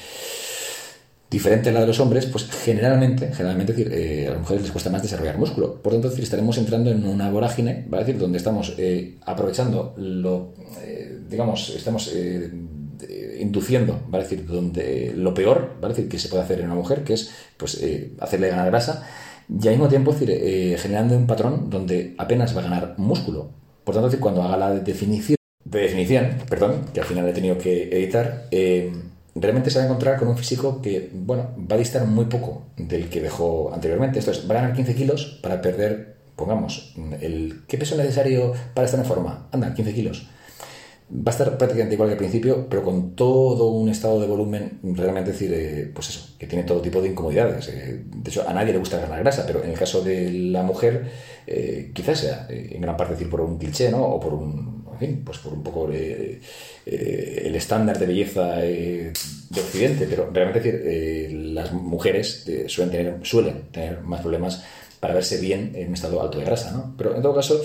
diferente 1.31 1.71
a 1.71 1.73
la 1.73 1.81
de 1.81 1.87
los 1.87 1.99
hombres, 2.01 2.27
pues 2.27 2.49
generalmente, 2.51 3.33
generalmente 3.33 3.73
decir, 3.73 3.93
eh, 3.93 4.29
a 4.29 4.31
las 4.31 4.41
mujeres 4.41 4.63
les 4.63 4.71
cuesta 4.71 4.91
más 4.91 5.03
desarrollar 5.03 5.39
músculo. 5.39 5.83
Por 5.83 5.93
tanto, 5.93 6.09
decir, 6.09 6.25
estaremos 6.25 6.57
entrando 6.59 6.91
en 6.91 7.05
una 7.07 7.31
vorágine, 7.31 7.85
¿vale? 7.89 8.05
decir, 8.05 8.21
donde 8.21 8.39
estamos 8.39 8.75
eh, 8.79 9.17
aprovechando 9.25 9.95
lo, 9.97 10.55
eh, 10.83 11.19
digamos, 11.29 11.71
estamos 11.71 12.13
induciendo, 13.39 14.01
¿vale? 14.09 14.25
decir, 14.25 14.47
donde 14.47 15.13
lo 15.15 15.35
peor, 15.35 15.77
¿vale? 15.81 15.95
decir, 15.95 16.09
que 16.09 16.19
se 16.19 16.29
puede 16.29 16.45
hacer 16.45 16.61
en 16.61 16.67
una 16.67 16.75
mujer, 16.75 17.03
que 17.03 17.15
es, 17.15 17.31
pues, 17.57 17.83
hacerle 18.21 18.49
ganar 18.49 18.67
grasa, 18.67 19.07
y 19.49 19.69
al 19.69 19.75
mismo 19.75 19.89
tiempo, 19.89 20.13
decir, 20.13 20.79
generando 20.79 21.17
un 21.17 21.27
patrón 21.27 21.69
donde 21.69 22.15
apenas 22.19 22.57
va 22.57 22.61
a 22.61 22.65
ganar 22.65 22.95
músculo. 22.99 23.51
Por 23.85 23.95
tanto, 23.95 24.09
decir, 24.09 24.21
cuando 24.21 24.43
haga 24.43 24.57
la 24.57 24.75
definición, 24.75 25.36
de 25.71 25.81
definición, 25.81 26.39
perdón, 26.49 26.87
que 26.95 27.01
al 27.01 27.07
final 27.07 27.29
he 27.29 27.33
tenido 27.33 27.59
que 27.59 27.85
editar, 27.85 28.49
realmente 29.37 29.71
se 29.71 29.79
va 29.79 29.85
a 29.85 29.87
encontrar 29.87 30.19
con 30.19 30.29
un 30.29 30.37
físico 30.37 30.81
que, 30.81 31.11
bueno, 31.13 31.51
va 31.71 31.77
a 31.77 31.79
distar 31.79 32.05
muy 32.07 32.25
poco 32.25 32.63
del 32.77 33.09
que 33.09 33.21
dejó 33.21 33.73
anteriormente. 33.73 34.19
Esto 34.19 34.31
es, 34.31 34.49
va 34.49 34.55
a 34.57 34.63
ganar 34.63 34.75
15 34.75 34.95
kilos 34.95 35.39
para 35.43 35.61
perder, 35.61 36.17
pongamos, 36.35 36.95
el 37.21 37.63
¿qué 37.69 37.79
peso 37.79 37.97
necesario 37.97 38.55
para 38.75 38.87
estar 38.87 38.99
en 38.99 39.07
forma? 39.07 39.49
Anda, 39.53 39.75
15 39.75 39.95
kilos. 39.95 40.29
Va 41.09 41.31
a 41.31 41.31
estar 41.31 41.57
prácticamente 41.57 41.95
igual 41.95 42.09
que 42.09 42.15
al 42.15 42.19
principio, 42.19 42.67
pero 42.69 42.83
con 42.83 43.15
todo 43.15 43.69
un 43.69 43.89
estado 43.89 44.21
de 44.21 44.27
volumen, 44.27 44.81
realmente 44.83 45.31
decir, 45.31 45.53
eh, 45.55 45.89
pues 45.95 46.09
eso, 46.09 46.35
que 46.37 46.49
tiene 46.49 46.65
todo 46.65 46.81
tipo 46.81 47.01
de 47.01 47.11
incomodidades. 47.11 47.69
Eh, 47.69 48.03
de 48.05 48.29
hecho, 48.29 48.49
a 48.49 48.53
nadie 48.53 48.73
le 48.73 48.81
gusta 48.81 48.99
ganar 48.99 49.21
grasa, 49.21 49.45
pero 49.47 49.63
en 49.63 49.71
el 49.71 49.79
caso 49.79 50.03
de 50.03 50.33
la 50.33 50.65
mujer, 50.65 51.09
eh, 51.47 51.93
quizás 51.95 52.19
sea 52.19 52.47
en 52.49 52.81
gran 52.81 52.97
parte 52.97 53.13
decir 53.13 53.31
por 53.31 53.41
un 53.41 53.57
cliché, 53.57 53.89
¿no? 53.89 54.05
O 54.05 54.19
por 54.19 54.35
un, 54.35 54.85
en 55.01 55.09
fin, 55.09 55.23
pues 55.25 55.39
por 55.39 55.53
un 55.53 55.63
poco 55.63 55.91
el 55.91 56.41
estándar 57.55 57.99
de 57.99 58.07
belleza 58.07 58.57
de 58.57 59.13
Occidente, 59.55 60.07
pero 60.09 60.31
realmente 60.33 60.73
decir, 60.73 61.33
las 61.53 61.73
mujeres 61.73 62.47
suelen, 62.67 62.91
tener, 62.91 63.19
suelen 63.23 63.63
tener 63.71 64.01
más 64.01 64.21
problemas 64.21 64.65
para 65.01 65.15
verse 65.15 65.39
bien 65.41 65.73
en 65.75 65.89
un 65.89 65.95
estado 65.95 66.21
alto 66.23 66.39
de 66.39 66.45
grasa, 66.45 66.73
¿no? 66.73 66.95
Pero 66.97 67.15
en 67.15 67.23
todo 67.23 67.35
caso, 67.35 67.63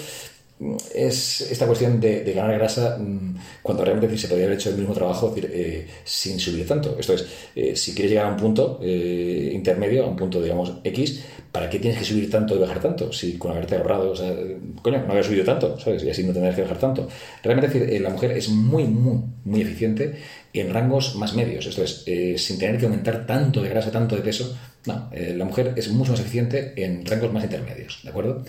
es 0.93 1.41
esta 1.41 1.65
cuestión 1.65 1.99
de, 1.99 2.31
ganar 2.33 2.55
grasa 2.57 2.97
mm, 2.99 3.35
cuando 3.63 3.83
realmente 3.83 4.17
se 4.17 4.27
podría 4.27 4.45
haber 4.45 4.57
hecho 4.57 4.69
el 4.69 4.77
mismo 4.77 4.93
trabajo 4.93 5.33
eh, 5.35 5.87
sin 6.03 6.39
subir 6.39 6.67
tanto. 6.67 6.97
Esto 6.99 7.13
es, 7.13 7.25
eh, 7.55 7.75
si 7.75 7.93
quieres 7.93 8.11
llegar 8.11 8.27
a 8.27 8.29
un 8.29 8.37
punto 8.37 8.79
eh, 8.81 9.51
intermedio, 9.53 10.05
a 10.05 10.07
un 10.07 10.15
punto, 10.15 10.41
digamos, 10.41 10.73
X, 10.83 11.23
¿para 11.51 11.69
qué 11.69 11.79
tienes 11.79 11.99
que 11.99 12.05
subir 12.05 12.29
tanto 12.29 12.55
y 12.55 12.59
bajar 12.59 12.79
tanto? 12.79 13.11
Si 13.11 13.37
con 13.37 13.51
haberte 13.51 13.75
ahorrado, 13.75 14.11
o 14.11 14.15
sea, 14.15 14.33
coño, 14.81 15.03
no 15.05 15.11
haber 15.11 15.23
subido 15.23 15.43
tanto, 15.43 15.79
¿sabes? 15.79 16.03
Y 16.03 16.09
así 16.09 16.23
no 16.23 16.33
tener 16.33 16.53
que 16.53 16.61
bajar 16.61 16.77
tanto. 16.77 17.07
Realmente, 17.43 17.79
decir, 17.79 18.01
la 18.01 18.09
mujer 18.09 18.31
es 18.31 18.49
muy, 18.49 18.83
muy, 18.83 19.19
muy 19.45 19.61
eficiente 19.61 20.15
en 20.53 20.71
rangos 20.71 21.15
más 21.15 21.33
medios. 21.33 21.65
Esto 21.65 21.83
es, 21.83 22.05
sin 22.41 22.59
tener 22.59 22.77
que 22.77 22.85
aumentar 22.85 23.25
tanto 23.25 23.63
de 23.63 23.69
grasa, 23.69 23.91
tanto 23.91 24.15
de 24.15 24.21
peso. 24.21 24.55
No, 24.85 25.09
la 25.11 25.45
mujer 25.45 25.73
es 25.75 25.89
mucho 25.89 26.11
más 26.11 26.19
eficiente 26.19 26.73
en 26.75 27.05
rangos 27.05 27.31
más 27.33 27.43
intermedios, 27.43 27.99
¿de 28.03 28.09
acuerdo? 28.09 28.43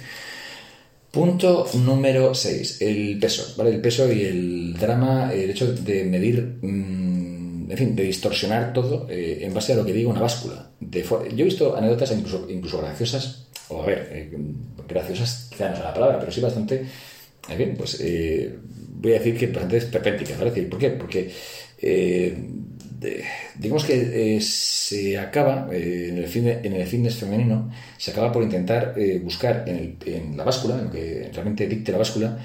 Punto 1.13 1.67
número 1.75 2.35
6, 2.35 2.81
el 2.81 3.19
peso, 3.19 3.55
¿vale? 3.59 3.69
El 3.69 3.83
peso 3.83 4.11
y 4.11 4.23
el 4.23 4.73
drama, 4.73 5.31
el 5.35 5.51
hecho 5.51 5.71
de 5.71 6.05
medir, 6.05 6.57
mm, 6.63 7.71
en 7.71 7.77
fin, 7.77 7.95
de 7.95 8.05
distorsionar 8.05 8.73
todo 8.73 9.07
eh, 9.11 9.41
en 9.43 9.53
base 9.53 9.75
a 9.75 9.77
lo 9.77 9.85
que 9.85 9.93
diga 9.93 10.09
una 10.09 10.23
báscula. 10.23 10.71
Yo 10.81 11.03
he 11.21 11.45
visto 11.45 11.77
anécdotas 11.77 12.13
incluso, 12.13 12.49
incluso 12.49 12.79
graciosas, 12.79 13.47
o 13.69 13.83
a 13.83 13.87
ver, 13.87 14.09
eh, 14.11 14.31
graciosas 14.89 15.49
quizá 15.51 15.69
no 15.69 15.75
es 15.75 15.81
la 15.81 15.93
palabra, 15.93 16.19
pero 16.19 16.33
sí 16.33 16.41
bastante, 16.41 16.87
en 17.47 17.59
fin, 17.59 17.75
pues 17.77 18.01
eh, 18.01 18.59
voy 18.95 19.13
a 19.13 19.19
decir 19.19 19.37
que 19.37 19.49
bastante 19.49 19.77
esperpénticas, 19.77 20.39
¿vale? 20.39 20.63
¿Por 20.63 20.79
qué? 20.79 20.91
Porque 20.93 21.31
digamos 23.59 23.85
que 23.85 24.37
eh, 24.37 24.41
se 24.41 25.19
acaba, 25.19 25.69
eh, 25.73 26.09
en, 26.11 26.19
el 26.19 26.27
fitness, 26.27 26.65
en, 26.65 26.73
el 26.75 26.87
fitness, 26.87 27.17
femenino, 27.17 27.71
se 27.97 28.11
acaba 28.11 28.33
por 28.33 28.43
intentar 28.43 28.95
eh, 28.97 29.21
buscar 29.23 29.65
en, 29.67 30.37
la 30.37 30.45
báscula, 30.45 30.79
en 30.79 30.85
lo 30.85 30.91
que 30.91 31.31
realmente 31.33 31.67
dicte 31.67 31.93
la 31.93 31.99
báscula, 31.99 32.39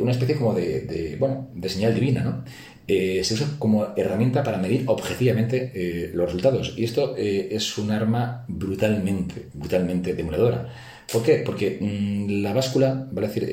una 0.00 0.12
especie 0.12 0.36
como 0.36 0.54
de, 0.54 1.16
bueno, 1.18 1.48
de 1.54 1.68
señal 1.68 1.92
divina, 1.92 2.22
¿no? 2.22 2.44
se 2.86 3.34
usa 3.34 3.48
como 3.58 3.88
herramienta 3.96 4.44
para 4.44 4.58
medir 4.58 4.84
objetivamente 4.86 6.10
los 6.14 6.26
resultados. 6.26 6.74
Y 6.76 6.84
esto 6.84 7.16
es 7.16 7.78
un 7.78 7.90
arma 7.90 8.44
brutalmente, 8.46 9.46
brutalmente 9.54 10.14
demoledora. 10.14 10.68
¿Por 11.10 11.22
qué? 11.22 11.42
Porque 11.44 11.78
mm, 11.80 12.42
la 12.42 12.52
báscula, 12.52 13.08
vale 13.10 13.28
decir, 13.28 13.48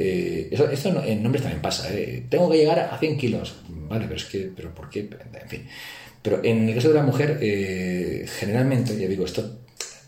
eso, 0.51 0.69
esto 0.69 1.03
en 1.03 1.25
hombres 1.25 1.43
también 1.43 1.61
pasa, 1.61 1.87
tengo 2.29 2.49
que 2.49 2.57
llegar 2.57 2.79
a 2.79 2.97
100 2.97 3.17
kilos, 3.17 3.55
vale, 3.67 4.05
pero 4.05 4.17
es 4.17 4.25
que, 4.25 4.51
pero 4.55 4.73
¿por 4.73 4.89
qué? 4.89 5.09
En 5.41 5.49
fin. 5.49 5.65
Pero 6.21 6.43
en 6.43 6.67
el 6.67 6.75
caso 6.75 6.89
de 6.89 6.95
la 6.95 7.03
mujer, 7.03 7.39
eh, 7.41 8.25
generalmente, 8.39 8.97
ya 8.97 9.07
digo, 9.07 9.25
esto 9.25 9.59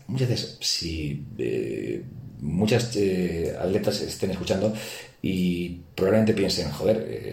muchas 0.08 0.28
veces, 0.28 0.58
si 0.60 1.24
eh, 1.38 2.02
muchas 2.40 2.94
eh, 2.96 3.54
atletas 3.58 4.00
estén 4.02 4.30
escuchando 4.30 4.74
y 5.22 5.80
probablemente 5.94 6.34
piensen, 6.34 6.70
joder, 6.70 7.32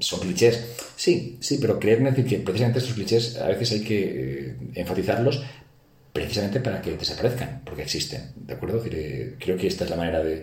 son 0.00 0.20
clichés. 0.20 0.64
Sí, 0.96 1.36
sí, 1.40 1.58
pero 1.60 1.78
creerme 1.78 2.10
decir 2.10 2.26
que 2.26 2.38
precisamente 2.38 2.80
estos 2.80 2.94
clichés 2.94 3.36
a 3.36 3.48
veces 3.48 3.72
hay 3.72 3.80
que 3.80 4.56
enfatizarlos 4.74 5.42
precisamente 6.16 6.60
para 6.60 6.80
que 6.80 6.96
desaparezcan, 6.96 7.60
porque 7.62 7.82
existen, 7.82 8.32
¿de 8.36 8.54
acuerdo? 8.54 8.82
creo 8.82 9.56
que 9.58 9.66
esta 9.66 9.84
es 9.84 9.90
la 9.90 9.96
manera 9.96 10.24
de, 10.24 10.42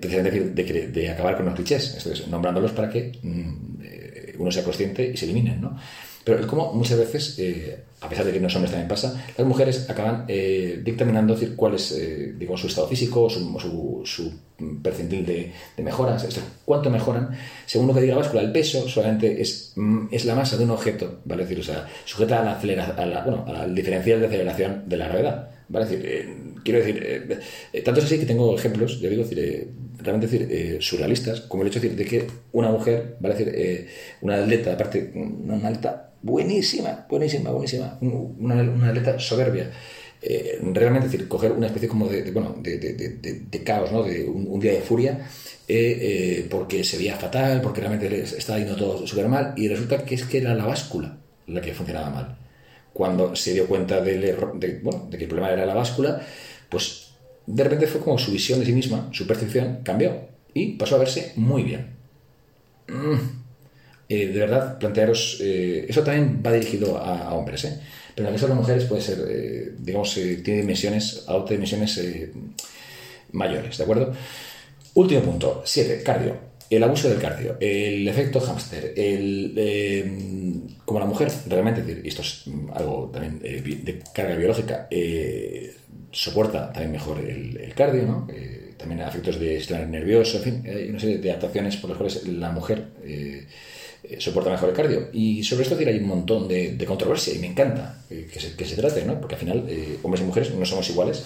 precisamente 0.00 0.40
de, 0.40 0.86
de, 0.86 1.10
acabar 1.10 1.36
con 1.36 1.46
los 1.46 1.54
clichés, 1.56 1.94
esto 1.96 2.12
es, 2.12 2.28
nombrándolos 2.28 2.70
para 2.70 2.88
que 2.88 3.10
mm, 3.20 4.38
uno 4.38 4.52
sea 4.52 4.62
consciente 4.62 5.10
y 5.12 5.16
se 5.16 5.24
eliminen, 5.24 5.60
¿no? 5.60 5.76
Pero 6.24 6.40
es 6.40 6.46
como 6.46 6.72
muchas 6.72 6.98
veces, 6.98 7.38
eh, 7.38 7.84
a 8.00 8.08
pesar 8.08 8.24
de 8.24 8.30
que 8.30 8.38
en 8.38 8.42
los 8.42 8.54
hombres 8.56 8.70
también 8.70 8.88
pasa, 8.88 9.22
las 9.36 9.46
mujeres 9.46 9.88
acaban 9.90 10.24
eh, 10.26 10.80
dictaminando 10.82 11.34
decir, 11.34 11.54
cuál 11.54 11.74
es 11.74 11.92
eh, 11.92 12.34
digamos, 12.38 12.62
su 12.62 12.66
estado 12.66 12.88
físico, 12.88 13.28
su, 13.28 14.02
su, 14.06 14.32
percentil 14.82 15.26
de, 15.26 15.52
mejoras, 15.82 16.26
cuánto 16.64 16.88
mejoran, 16.88 17.30
según 17.66 17.88
lo 17.88 17.94
que 17.94 18.00
diga 18.00 18.14
la 18.14 18.22
báscula, 18.22 18.40
el 18.40 18.52
peso 18.52 18.88
solamente 18.88 19.42
es, 19.42 19.72
mm, 19.76 20.06
es 20.10 20.24
la 20.24 20.34
masa 20.34 20.56
de 20.56 20.64
un 20.64 20.70
objeto, 20.70 21.20
¿vale? 21.24 21.42
decir, 21.42 21.60
o 21.60 21.62
sea, 21.62 21.86
sujeta 22.06 22.40
a 22.40 22.64
la, 22.64 22.84
a 22.84 23.24
bueno, 23.24 23.44
al 23.46 23.74
diferencial 23.74 24.20
de 24.20 24.26
aceleración 24.26 24.84
de 24.86 24.96
la 24.96 25.08
gravedad. 25.08 25.50
¿vale? 25.68 25.86
decir, 25.86 26.36
quiero 26.62 26.78
decir, 26.78 27.40
tanto 27.84 28.00
es 28.00 28.06
así 28.06 28.18
que 28.18 28.26
tengo 28.26 28.56
ejemplos, 28.56 29.00
ya 29.00 29.10
digo, 29.10 29.24
decir, 29.24 29.68
realmente 29.98 30.26
decir, 30.28 30.82
surrealistas, 30.82 31.42
como 31.42 31.62
el 31.62 31.68
hecho 31.68 31.80
de, 31.80 31.88
decir, 31.88 31.98
de 31.98 32.10
que 32.10 32.32
una 32.52 32.70
mujer, 32.70 33.16
¿vale? 33.20 33.34
decir, 33.34 33.88
una 34.22 34.36
atleta, 34.36 34.72
aparte, 34.74 35.10
una 35.14 35.68
atleta 35.68 36.13
buenísima, 36.24 37.06
buenísima, 37.08 37.50
buenísima, 37.50 37.98
una, 38.00 38.54
una 38.62 38.88
atleta 38.88 39.18
soberbia. 39.18 39.70
Eh, 40.22 40.58
realmente, 40.72 41.08
decir, 41.08 41.28
coger 41.28 41.52
una 41.52 41.66
especie 41.66 41.86
como 41.86 42.08
de, 42.08 42.30
bueno, 42.30 42.56
de, 42.58 42.78
de, 42.78 43.62
caos, 43.62 43.92
¿no? 43.92 44.02
de 44.02 44.24
un, 44.24 44.58
día 44.58 44.72
de 44.72 44.80
furia, 44.80 45.28
eh, 45.68 45.98
eh, 46.00 46.46
porque 46.48 46.82
se 46.82 46.96
veía 46.96 47.16
fatal, 47.16 47.60
porque 47.60 47.82
realmente 47.82 48.22
estaba 48.22 48.58
yendo 48.58 48.74
todo 48.74 49.06
súper 49.06 49.28
mal, 49.28 49.52
y 49.56 49.68
resulta 49.68 50.02
que 50.02 50.14
es 50.14 50.24
que 50.24 50.38
era 50.38 50.54
la 50.54 50.64
báscula 50.64 51.18
la 51.46 51.60
que 51.60 51.74
funcionaba 51.74 52.08
mal. 52.08 52.38
Cuando 52.94 53.36
se 53.36 53.52
dio 53.52 53.66
cuenta 53.66 54.00
del 54.00 54.24
error, 54.24 54.58
de, 54.58 54.80
bueno, 54.82 55.06
de 55.10 55.18
que 55.18 55.24
el 55.24 55.28
problema 55.28 55.52
era 55.52 55.66
la 55.66 55.74
báscula, 55.74 56.22
pues 56.70 57.10
de 57.46 57.64
repente 57.64 57.86
fue 57.86 58.00
como 58.00 58.16
su 58.16 58.32
visión 58.32 58.60
de 58.60 58.64
sí 58.64 58.72
misma, 58.72 59.10
su 59.12 59.26
percepción 59.26 59.80
cambió 59.84 60.28
y 60.54 60.72
pasó 60.78 60.96
a 60.96 61.00
verse 61.00 61.32
muy 61.36 61.64
bien. 61.64 61.96
Mm. 62.88 63.43
Eh, 64.08 64.26
de 64.26 64.38
verdad, 64.38 64.78
plantearos, 64.78 65.38
eh, 65.40 65.86
eso 65.88 66.02
también 66.02 66.42
va 66.44 66.52
dirigido 66.52 66.98
a, 66.98 67.32
hombres, 67.32 67.64
¿eh? 67.64 67.80
pero 68.14 68.28
en 68.28 68.34
el 68.34 68.38
caso 68.38 68.46
de 68.46 68.54
las 68.54 68.60
mujeres 68.60 68.84
puede 68.84 69.02
ser, 69.02 69.76
digamos, 69.78 70.14
tiene 70.14 70.60
dimensiones, 70.60 71.24
adopta 71.26 71.54
dimensiones 71.54 72.00
mayores, 73.32 73.78
¿de 73.78 73.82
acuerdo? 73.82 74.12
Último 74.94 75.22
punto, 75.22 75.62
7, 75.64 76.02
cardio. 76.04 76.54
El 76.70 76.82
abuso 76.82 77.08
del 77.08 77.18
cardio, 77.18 77.56
el 77.60 78.06
efecto 78.08 78.40
hámster, 78.40 78.94
el, 78.96 80.62
como 80.84 80.98
la 80.98 81.06
mujer 81.06 81.30
realmente, 81.46 82.02
esto 82.04 82.22
es 82.22 82.44
algo 82.72 83.10
también 83.12 83.38
de 83.40 84.02
carga 84.14 84.36
biológica, 84.36 84.88
soporta 86.10 86.72
también 86.72 86.92
mejor 86.92 87.18
el, 87.18 87.74
cardio, 87.74 88.02
¿no? 88.04 88.28
también 88.78 89.00
efectos 89.00 89.38
de 89.38 89.58
sistema 89.58 89.84
nervioso, 89.84 90.38
en 90.38 90.42
fin, 90.42 90.62
hay 90.66 90.88
una 90.88 91.00
serie 91.00 91.18
de 91.18 91.30
adaptaciones 91.30 91.76
por 91.76 91.90
las 91.90 91.98
cuales 91.98 92.28
la 92.28 92.50
mujer 92.50 92.86
eh, 94.08 94.20
soporta 94.20 94.50
mejor 94.50 94.68
el 94.68 94.74
cardio. 94.74 95.08
Y 95.12 95.42
sobre 95.44 95.62
esto 95.62 95.76
hay 95.78 95.98
un 95.98 96.06
montón 96.06 96.46
de, 96.46 96.84
controversia 96.86 97.34
y 97.34 97.38
me 97.38 97.46
encanta 97.46 98.02
que, 98.08 98.38
se, 98.38 98.76
trate, 98.76 99.04
¿no? 99.04 99.18
Porque 99.18 99.34
al 99.34 99.40
final, 99.40 99.64
eh, 99.68 99.98
hombres 100.02 100.22
y 100.22 100.26
mujeres 100.26 100.54
no 100.54 100.64
somos 100.66 100.88
iguales 100.90 101.24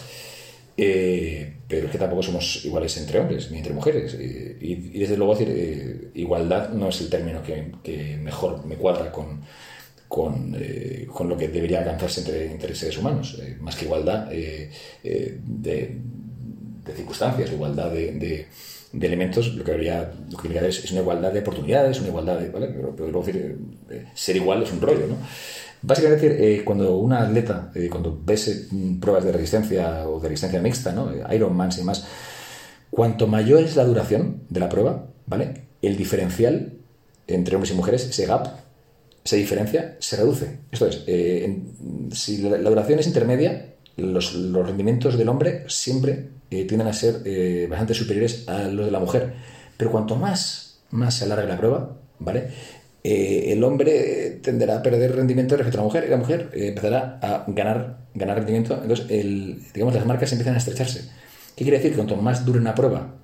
Eh, 0.80 1.54
pero 1.66 1.86
es 1.86 1.92
que 1.92 1.98
tampoco 1.98 2.22
somos 2.22 2.64
iguales 2.64 2.96
entre 2.98 3.18
hombres 3.18 3.50
ni 3.50 3.58
entre 3.58 3.72
mujeres. 3.74 4.14
y, 4.14 4.74
desde 4.98 5.16
luego, 5.16 5.34
decir, 5.34 6.12
igualdad 6.14 6.70
no 6.70 6.88
es 6.88 7.00
el 7.00 7.10
término 7.10 7.42
que, 7.42 8.16
mejor 8.22 8.64
me 8.64 8.76
cuadra 8.76 9.10
con, 9.10 9.42
con, 10.06 10.56
con, 11.12 11.28
lo 11.28 11.36
que 11.36 11.48
debería 11.48 11.80
alcanzarse 11.80 12.20
entre, 12.20 12.52
entre 12.52 12.74
seres 12.76 12.96
humanos. 12.98 13.40
más 13.60 13.74
que 13.74 13.86
igualdad 13.86 14.28
de, 14.28 14.70
de, 15.02 15.96
circunstancias, 16.94 17.50
igualdad 17.52 17.90
de 17.90 18.46
elementos, 18.92 19.54
lo 19.54 19.64
que 19.64 19.72
debería, 19.72 20.12
lo 20.30 20.38
que 20.38 20.68
es, 20.68 20.90
una 20.90 21.00
igualdad 21.00 21.32
de 21.32 21.40
oportunidades, 21.40 21.98
una 21.98 22.08
igualdad 22.08 22.38
de. 22.38 22.48
¿vale? 22.48 22.68
Pero, 22.68 22.94
luego 22.96 23.22
decir, 23.22 23.58
eh, 23.90 24.06
ser 24.14 24.36
igual 24.36 24.62
es 24.62 24.72
un 24.72 24.80
rollo, 24.80 25.06
¿no? 25.06 25.16
Básicamente, 25.80 26.54
eh, 26.54 26.64
cuando 26.64 26.96
una 26.96 27.22
atleta, 27.22 27.70
eh, 27.74 27.88
cuando 27.88 28.20
ves 28.24 28.68
pruebas 29.00 29.24
de 29.24 29.32
resistencia 29.32 30.08
o 30.08 30.18
de 30.18 30.28
resistencia 30.28 30.60
mixta, 30.60 30.92
¿no? 30.92 31.10
Ironman 31.32 31.70
y 31.78 31.82
más, 31.82 32.06
cuanto 32.90 33.26
mayor 33.26 33.62
es 33.62 33.76
la 33.76 33.84
duración 33.84 34.42
de 34.48 34.60
la 34.60 34.68
prueba, 34.68 35.06
¿vale? 35.26 35.66
El 35.82 35.96
diferencial 35.96 36.72
entre 37.28 37.54
hombres 37.54 37.72
y 37.72 37.76
mujeres, 37.76 38.08
ese 38.08 38.26
gap, 38.26 38.48
esa 39.24 39.36
diferencia, 39.36 39.96
se 40.00 40.16
reduce. 40.16 40.58
Esto 40.72 40.86
es, 40.86 41.04
si 42.18 42.38
la, 42.38 42.58
duración 42.58 42.98
es 42.98 43.06
intermedia, 43.06 43.74
los, 43.98 44.34
rendimientos 44.52 45.18
del 45.18 45.28
hombre 45.28 45.64
siempre 45.66 46.28
eh, 46.50 46.64
tienden 46.64 46.88
a 46.88 46.92
ser 46.92 47.20
eh, 47.24 47.66
bastante 47.68 47.94
superiores 47.94 48.48
a 48.48 48.62
los 48.64 48.86
de 48.86 48.92
la 48.92 49.00
mujer. 49.00 49.34
Pero 49.76 49.90
cuanto 49.90 50.16
más, 50.16 50.80
más 50.90 51.14
se 51.14 51.24
alargue 51.24 51.46
la 51.46 51.58
prueba, 51.58 51.96
¿vale? 52.18 52.48
Eh, 53.04 53.52
el 53.52 53.62
hombre 53.64 54.40
tenderá 54.42 54.78
a 54.78 54.82
perder 54.82 55.14
rendimiento 55.14 55.56
respecto 55.56 55.78
a 55.78 55.82
la 55.82 55.86
mujer 55.86 56.04
y 56.06 56.10
la 56.10 56.16
mujer 56.16 56.50
empezará 56.52 57.18
a 57.22 57.44
ganar, 57.48 57.98
ganar 58.14 58.38
rendimiento. 58.38 58.78
Entonces, 58.80 59.06
digamos, 59.72 59.94
las 59.94 60.06
marcas 60.06 60.32
empiezan 60.32 60.54
a 60.54 60.58
estrecharse. 60.58 61.02
¿Qué 61.56 61.64
quiere 61.64 61.78
decir? 61.78 61.90
Que 61.90 61.96
cuanto 61.96 62.16
más 62.16 62.44
dure 62.44 62.60
una 62.60 62.74
prueba 62.74 63.14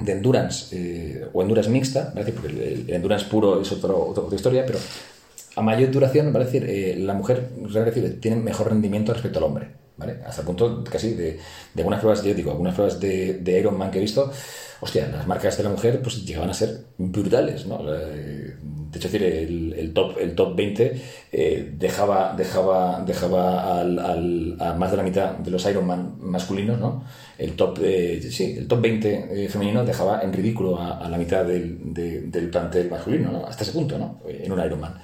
de 0.00 0.12
endurance 0.12 1.28
o 1.32 1.42
endurance 1.42 1.70
mixta, 1.70 2.12
¿vale? 2.14 2.32
porque 2.32 2.48
el, 2.48 2.90
endurance 2.90 3.26
puro 3.26 3.60
es 3.60 3.72
otro, 3.72 3.98
otra 3.98 4.34
historia, 4.34 4.64
pero 4.64 4.78
a 5.56 5.62
mayor 5.62 5.90
duración, 5.90 6.32
decir, 6.32 6.98
la 6.98 7.14
mujer 7.14 7.48
tiene 8.20 8.36
mejor 8.36 8.68
rendimiento 8.68 9.12
respecto 9.12 9.38
al 9.38 9.44
hombre. 9.44 9.68
Hasta 10.26 10.42
el 10.42 10.46
punto 10.46 10.84
casi 10.84 11.14
de, 11.14 11.32
de 11.74 11.82
algunas 11.82 12.00
pruebas, 12.00 12.22
yo 12.22 12.32
digo, 12.32 12.52
algunas 12.52 12.74
pruebas 12.74 13.00
de, 13.00 13.34
de 13.34 13.58
Iron 13.58 13.76
Man 13.76 13.90
que 13.90 13.98
he 13.98 14.00
visto, 14.00 14.30
hostia, 14.80 15.08
las 15.08 15.26
marcas 15.26 15.56
de 15.56 15.64
la 15.64 15.70
mujer 15.70 16.00
pues 16.02 16.24
llegaban 16.24 16.50
a 16.50 16.54
ser 16.54 16.84
brutales, 16.98 17.66
¿no? 17.66 17.82
De 17.82 18.96
hecho, 18.96 19.08
decir, 19.08 19.22
el, 19.22 19.92
top, 19.92 20.16
el 20.18 20.34
top 20.34 20.56
20 20.56 21.02
eh, 21.32 21.74
dejaba, 21.76 22.34
dejaba, 22.36 23.02
dejaba 23.04 23.80
al, 23.80 24.56
a 24.60 24.74
más 24.74 24.90
de 24.90 24.96
la 24.96 25.02
mitad 25.02 25.32
de 25.32 25.50
los 25.50 25.66
Iron 25.66 25.86
Man 25.86 26.14
masculinos, 26.20 26.78
¿no? 26.78 27.04
El 27.36 27.54
top, 27.54 27.78
eh, 27.82 28.20
sí, 28.30 28.56
el 28.56 28.66
top 28.66 28.80
20 28.80 29.44
eh, 29.44 29.48
femenino 29.48 29.84
dejaba 29.84 30.22
en 30.22 30.32
ridículo 30.32 30.80
a, 30.80 31.08
la 31.08 31.18
mitad 31.18 31.44
del, 31.44 31.78
del 31.92 32.50
plantel 32.50 32.88
masculino, 32.88 33.30
¿no? 33.30 33.46
Hasta 33.46 33.64
ese 33.64 33.72
punto, 33.72 33.98
¿no? 33.98 34.20
En 34.26 34.50
un 34.50 34.64
Iron 34.64 34.80
Man. 34.80 34.94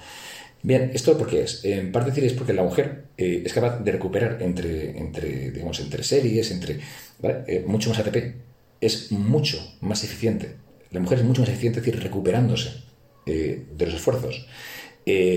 Bien, 0.65 0.89
¿esto 0.95 1.15
por 1.15 1.27
qué 1.27 1.43
es? 1.43 1.63
En 1.63 1.91
parte 1.91 2.09
decir 2.09 2.23
es 2.23 2.33
porque 2.33 2.51
la 2.51 2.63
mujer 2.63 3.09
eh, 3.17 3.43
es 3.45 3.53
capaz 3.53 3.83
de 3.83 3.91
recuperar 3.91 4.41
entre, 4.41 4.97
entre, 4.97 5.51
digamos, 5.51 5.79
entre 5.79 6.01
series, 6.03 6.49
entre 6.49 6.79
eh, 7.21 7.63
mucho 7.67 7.91
más 7.91 7.99
ATP. 7.99 8.33
Es 8.81 9.11
mucho 9.11 9.59
más 9.81 10.03
eficiente. 10.03 10.55
La 10.89 10.99
mujer 11.01 11.19
es 11.19 11.23
mucho 11.23 11.41
más 11.41 11.51
eficiente, 11.51 11.81
es 11.81 11.85
decir, 11.85 12.01
recuperándose 12.01 12.81
eh, 13.27 13.63
de 13.77 13.85
los 13.85 13.93
esfuerzos. 13.93 14.47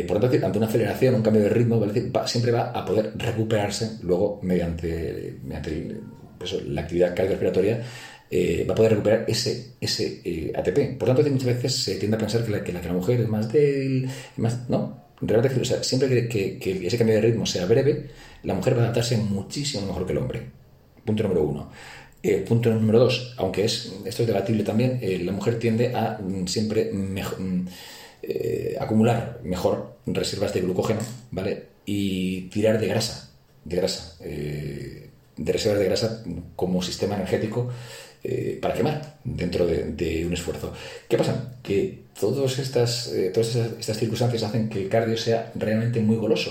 por 0.07 0.17
lo 0.17 0.31
tanto, 0.31 0.47
ante 0.47 0.57
una 0.57 0.67
aceleración, 0.67 1.17
un 1.17 1.23
cambio 1.23 1.43
de 1.43 1.51
ritmo, 1.51 1.87
siempre 2.25 2.51
va 2.51 2.71
a 2.71 2.87
poder 2.87 3.13
recuperarse 3.15 3.99
luego 4.05 4.41
mediante, 4.43 5.37
mediante 5.45 6.01
pues, 6.39 6.55
la 6.65 6.81
actividad 6.81 7.15
cardiorrespiratoria 7.15 7.83
va 8.67 8.73
a 8.73 8.77
poder 8.77 8.93
recuperar 8.93 9.25
ese, 9.29 9.75
ese 9.79 10.53
ATP. 10.57 10.97
Por 10.99 11.07
tanto, 11.09 11.23
muchas 11.31 11.49
veces 11.49 11.75
se 11.77 11.97
tiende 11.97 12.17
a 12.17 12.21
pensar 12.21 12.47
que 12.47 12.51
la, 12.51 12.65
que 12.65 12.73
la, 12.73 12.81
que 12.81 12.89
la 12.89 12.95
mujer 12.95 13.21
es 13.21 13.29
más 13.29 13.53
débil, 13.53 14.09
más, 14.39 14.71
¿no? 14.71 15.08
Realmente, 15.21 15.61
o 15.61 15.65
sea, 15.65 15.83
siempre 15.83 16.29
que, 16.29 16.87
ese 16.87 16.99
cambio 16.99 17.17
de 17.17 17.23
ritmo 17.23 17.47
sea 17.47 17.67
breve, 17.67 18.09
la 18.43 18.55
mujer 18.55 18.75
va 18.75 18.81
a 18.81 18.83
adaptarse 18.85 19.17
muchísimo 19.17 19.87
mejor 19.87 20.07
que 20.07 20.13
el 20.13 20.19
hombre. 20.19 20.43
Punto 21.05 21.23
número 21.23 21.43
uno. 21.43 21.71
Eh, 22.23 22.45
punto 22.47 22.71
número 22.71 22.99
dos, 22.99 23.35
aunque 23.37 23.65
es, 23.65 23.95
esto 24.05 24.23
es 24.23 24.29
debatible 24.29 24.65
también, 24.65 24.99
eh, 25.01 25.21
la 25.25 25.33
mujer 25.33 25.59
tiende 25.59 25.95
a 25.95 26.19
mm, 26.21 26.47
siempre 26.47 26.93
mm, 26.93 27.67
eh, 28.23 28.77
acumular 28.81 29.41
mejor 29.45 29.99
reservas 30.07 30.53
de 30.53 30.61
glucógeno, 30.61 31.01
¿vale? 31.31 31.67
Y 31.87 32.43
tirar 32.49 32.81
de 32.81 32.89
grasa, 32.89 33.31
de 33.65 33.77
grasa, 33.77 34.17
de 34.19 35.53
reservas 35.53 35.79
de 35.79 35.85
grasa 35.85 36.25
como 36.57 36.83
sistema 36.83 37.15
energético 37.15 37.71
eh, 38.25 38.59
para 38.61 38.75
quemar 38.75 39.19
dentro 39.23 39.65
de, 39.65 40.27
un 40.27 40.33
esfuerzo. 40.33 40.73
¿Qué 41.09 41.17
pasa? 41.17 41.55
Que 41.63 42.01
todas 42.19 42.59
estas, 42.59 43.13
eh, 43.13 43.31
todas 43.33 43.55
estas, 43.55 43.97
circunstancias 43.97 44.43
hacen 44.43 44.69
que 44.69 44.83
el 44.83 44.89
cardio 44.89 45.17
sea 45.17 45.53
realmente 45.55 46.01
muy 46.01 46.17
goloso, 46.17 46.51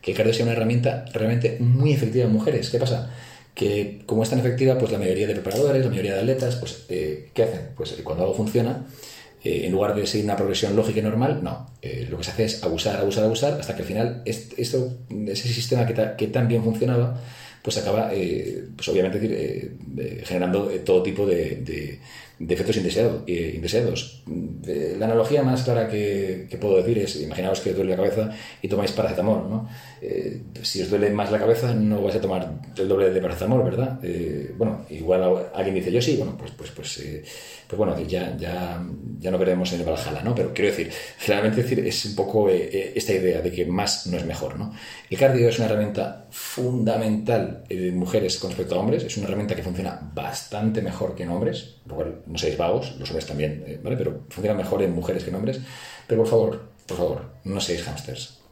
que 0.00 0.12
el 0.12 0.16
cardio 0.16 0.32
sea 0.32 0.46
una 0.46 0.54
herramienta 0.54 1.04
realmente 1.12 1.58
muy 1.60 1.92
efectiva 1.92 2.24
en 2.24 2.32
mujeres. 2.32 2.70
¿Qué 2.70 2.78
pasa? 2.78 3.10
Que 3.54 4.02
como 4.06 4.22
es 4.22 4.30
tan 4.30 4.38
efectiva, 4.38 4.78
pues 4.78 4.92
la 4.92 4.98
mayoría 4.98 5.26
de 5.26 5.34
preparadores, 5.34 5.84
la 5.84 5.90
mayoría 5.90 6.14
de 6.14 6.20
atletas, 6.20 6.56
pues 6.56 6.86
eh, 6.88 7.28
¿qué 7.34 7.42
hacen? 7.42 7.68
Pues 7.76 7.92
cuando 8.02 8.24
algo 8.24 8.34
funciona, 8.34 8.86
en 9.44 9.70
lugar 9.72 9.94
de 9.94 10.06
seguir 10.06 10.24
una 10.24 10.36
progresión 10.36 10.74
lógica 10.74 11.00
y 11.00 11.02
normal, 11.02 11.40
no. 11.42 11.68
lo 12.08 12.16
que 12.16 12.24
se 12.24 12.30
hace 12.30 12.44
es 12.44 12.64
abusar, 12.64 12.96
abusar, 12.96 13.24
abusar, 13.24 13.60
hasta 13.60 13.76
que 13.76 13.82
al 13.82 13.88
final 13.88 14.22
esto, 14.24 14.96
ese 15.26 15.48
sistema 15.48 15.84
que, 15.84 16.12
que 16.16 16.28
tan 16.28 16.48
bien 16.48 16.64
funcionaba, 16.64 17.20
pues 17.64 17.78
acaba, 17.78 18.10
eh, 18.12 18.62
pues 18.76 18.86
obviamente, 18.90 19.18
eh, 19.22 20.22
generando 20.26 20.70
eh, 20.70 20.80
todo 20.80 21.02
tipo 21.02 21.24
de, 21.24 21.98
efectos 22.38 22.76
indeseados. 22.76 24.22
La 24.66 25.06
analogía 25.06 25.42
más 25.42 25.62
clara 25.62 25.88
que, 25.88 26.46
puedo 26.60 26.76
decir 26.76 26.98
es, 26.98 27.22
imaginaos 27.22 27.60
que 27.60 27.70
os 27.70 27.76
duele 27.76 27.92
la 27.92 27.96
cabeza 27.96 28.30
y 28.60 28.68
tomáis 28.68 28.92
paracetamol, 28.92 29.48
¿no? 29.48 29.68
si 30.60 30.82
os 30.82 30.90
duele 30.90 31.08
más 31.08 31.30
la 31.32 31.38
cabeza, 31.38 31.72
no 31.72 32.02
vais 32.02 32.16
a 32.16 32.20
tomar 32.20 32.60
el 32.76 32.86
doble 32.86 33.08
de 33.10 33.20
paracetamol, 33.22 33.62
¿verdad? 33.62 33.98
bueno, 34.58 34.84
igual 34.90 35.22
alguien 35.54 35.76
dice, 35.76 35.90
yo 35.90 36.02
sí, 36.02 36.16
bueno, 36.18 36.36
pues, 36.36 36.50
pues, 36.50 36.70
pues, 36.72 37.02
pues 37.66 37.78
bueno, 37.78 37.98
ya, 38.00 38.36
ya, 38.36 38.84
ya 39.20 39.30
no 39.30 39.38
veremos 39.38 39.72
en 39.72 39.80
el 39.80 39.86
Valhalla, 39.86 40.20
¿no? 40.22 40.34
Pero 40.34 40.52
quiero 40.52 40.70
decir, 40.70 40.90
generalmente 41.18 41.62
decir, 41.62 41.78
es 41.78 42.04
un 42.04 42.14
poco 42.14 42.50
esta 42.50 43.12
idea 43.14 43.40
de 43.40 43.50
que 43.50 43.64
más 43.64 44.06
no 44.08 44.18
es 44.18 44.26
mejor, 44.26 44.58
¿no? 44.58 44.74
El 45.08 45.16
cardio 45.16 45.48
es 45.48 45.58
una 45.58 45.66
herramienta 45.66 46.26
fundamental 46.30 47.53
en 47.68 47.96
mujeres 47.96 48.38
con 48.38 48.50
respecto 48.50 48.74
a 48.74 48.78
hombres. 48.78 49.04
Es 49.04 49.16
una 49.16 49.26
herramienta 49.26 49.54
que 49.54 49.62
funciona 49.62 50.00
bastante 50.14 50.82
mejor 50.82 51.14
que 51.14 51.24
en 51.24 51.30
hombres, 51.30 51.76
no 51.86 52.38
seáis 52.38 52.56
vagos, 52.56 52.96
los 52.98 53.08
hombres 53.10 53.26
también, 53.26 53.64
eh, 53.66 53.80
¿vale? 53.82 53.96
Pero 53.96 54.20
funciona 54.28 54.56
mejor 54.56 54.82
en 54.82 54.94
mujeres 54.94 55.24
que 55.24 55.30
en 55.30 55.36
hombres. 55.36 55.60
Pero 56.06 56.22
por 56.22 56.30
favor, 56.30 56.68
por 56.86 56.96
favor, 56.96 57.22
no 57.44 57.60
seáis 57.60 57.82
hamsters. 57.82 58.43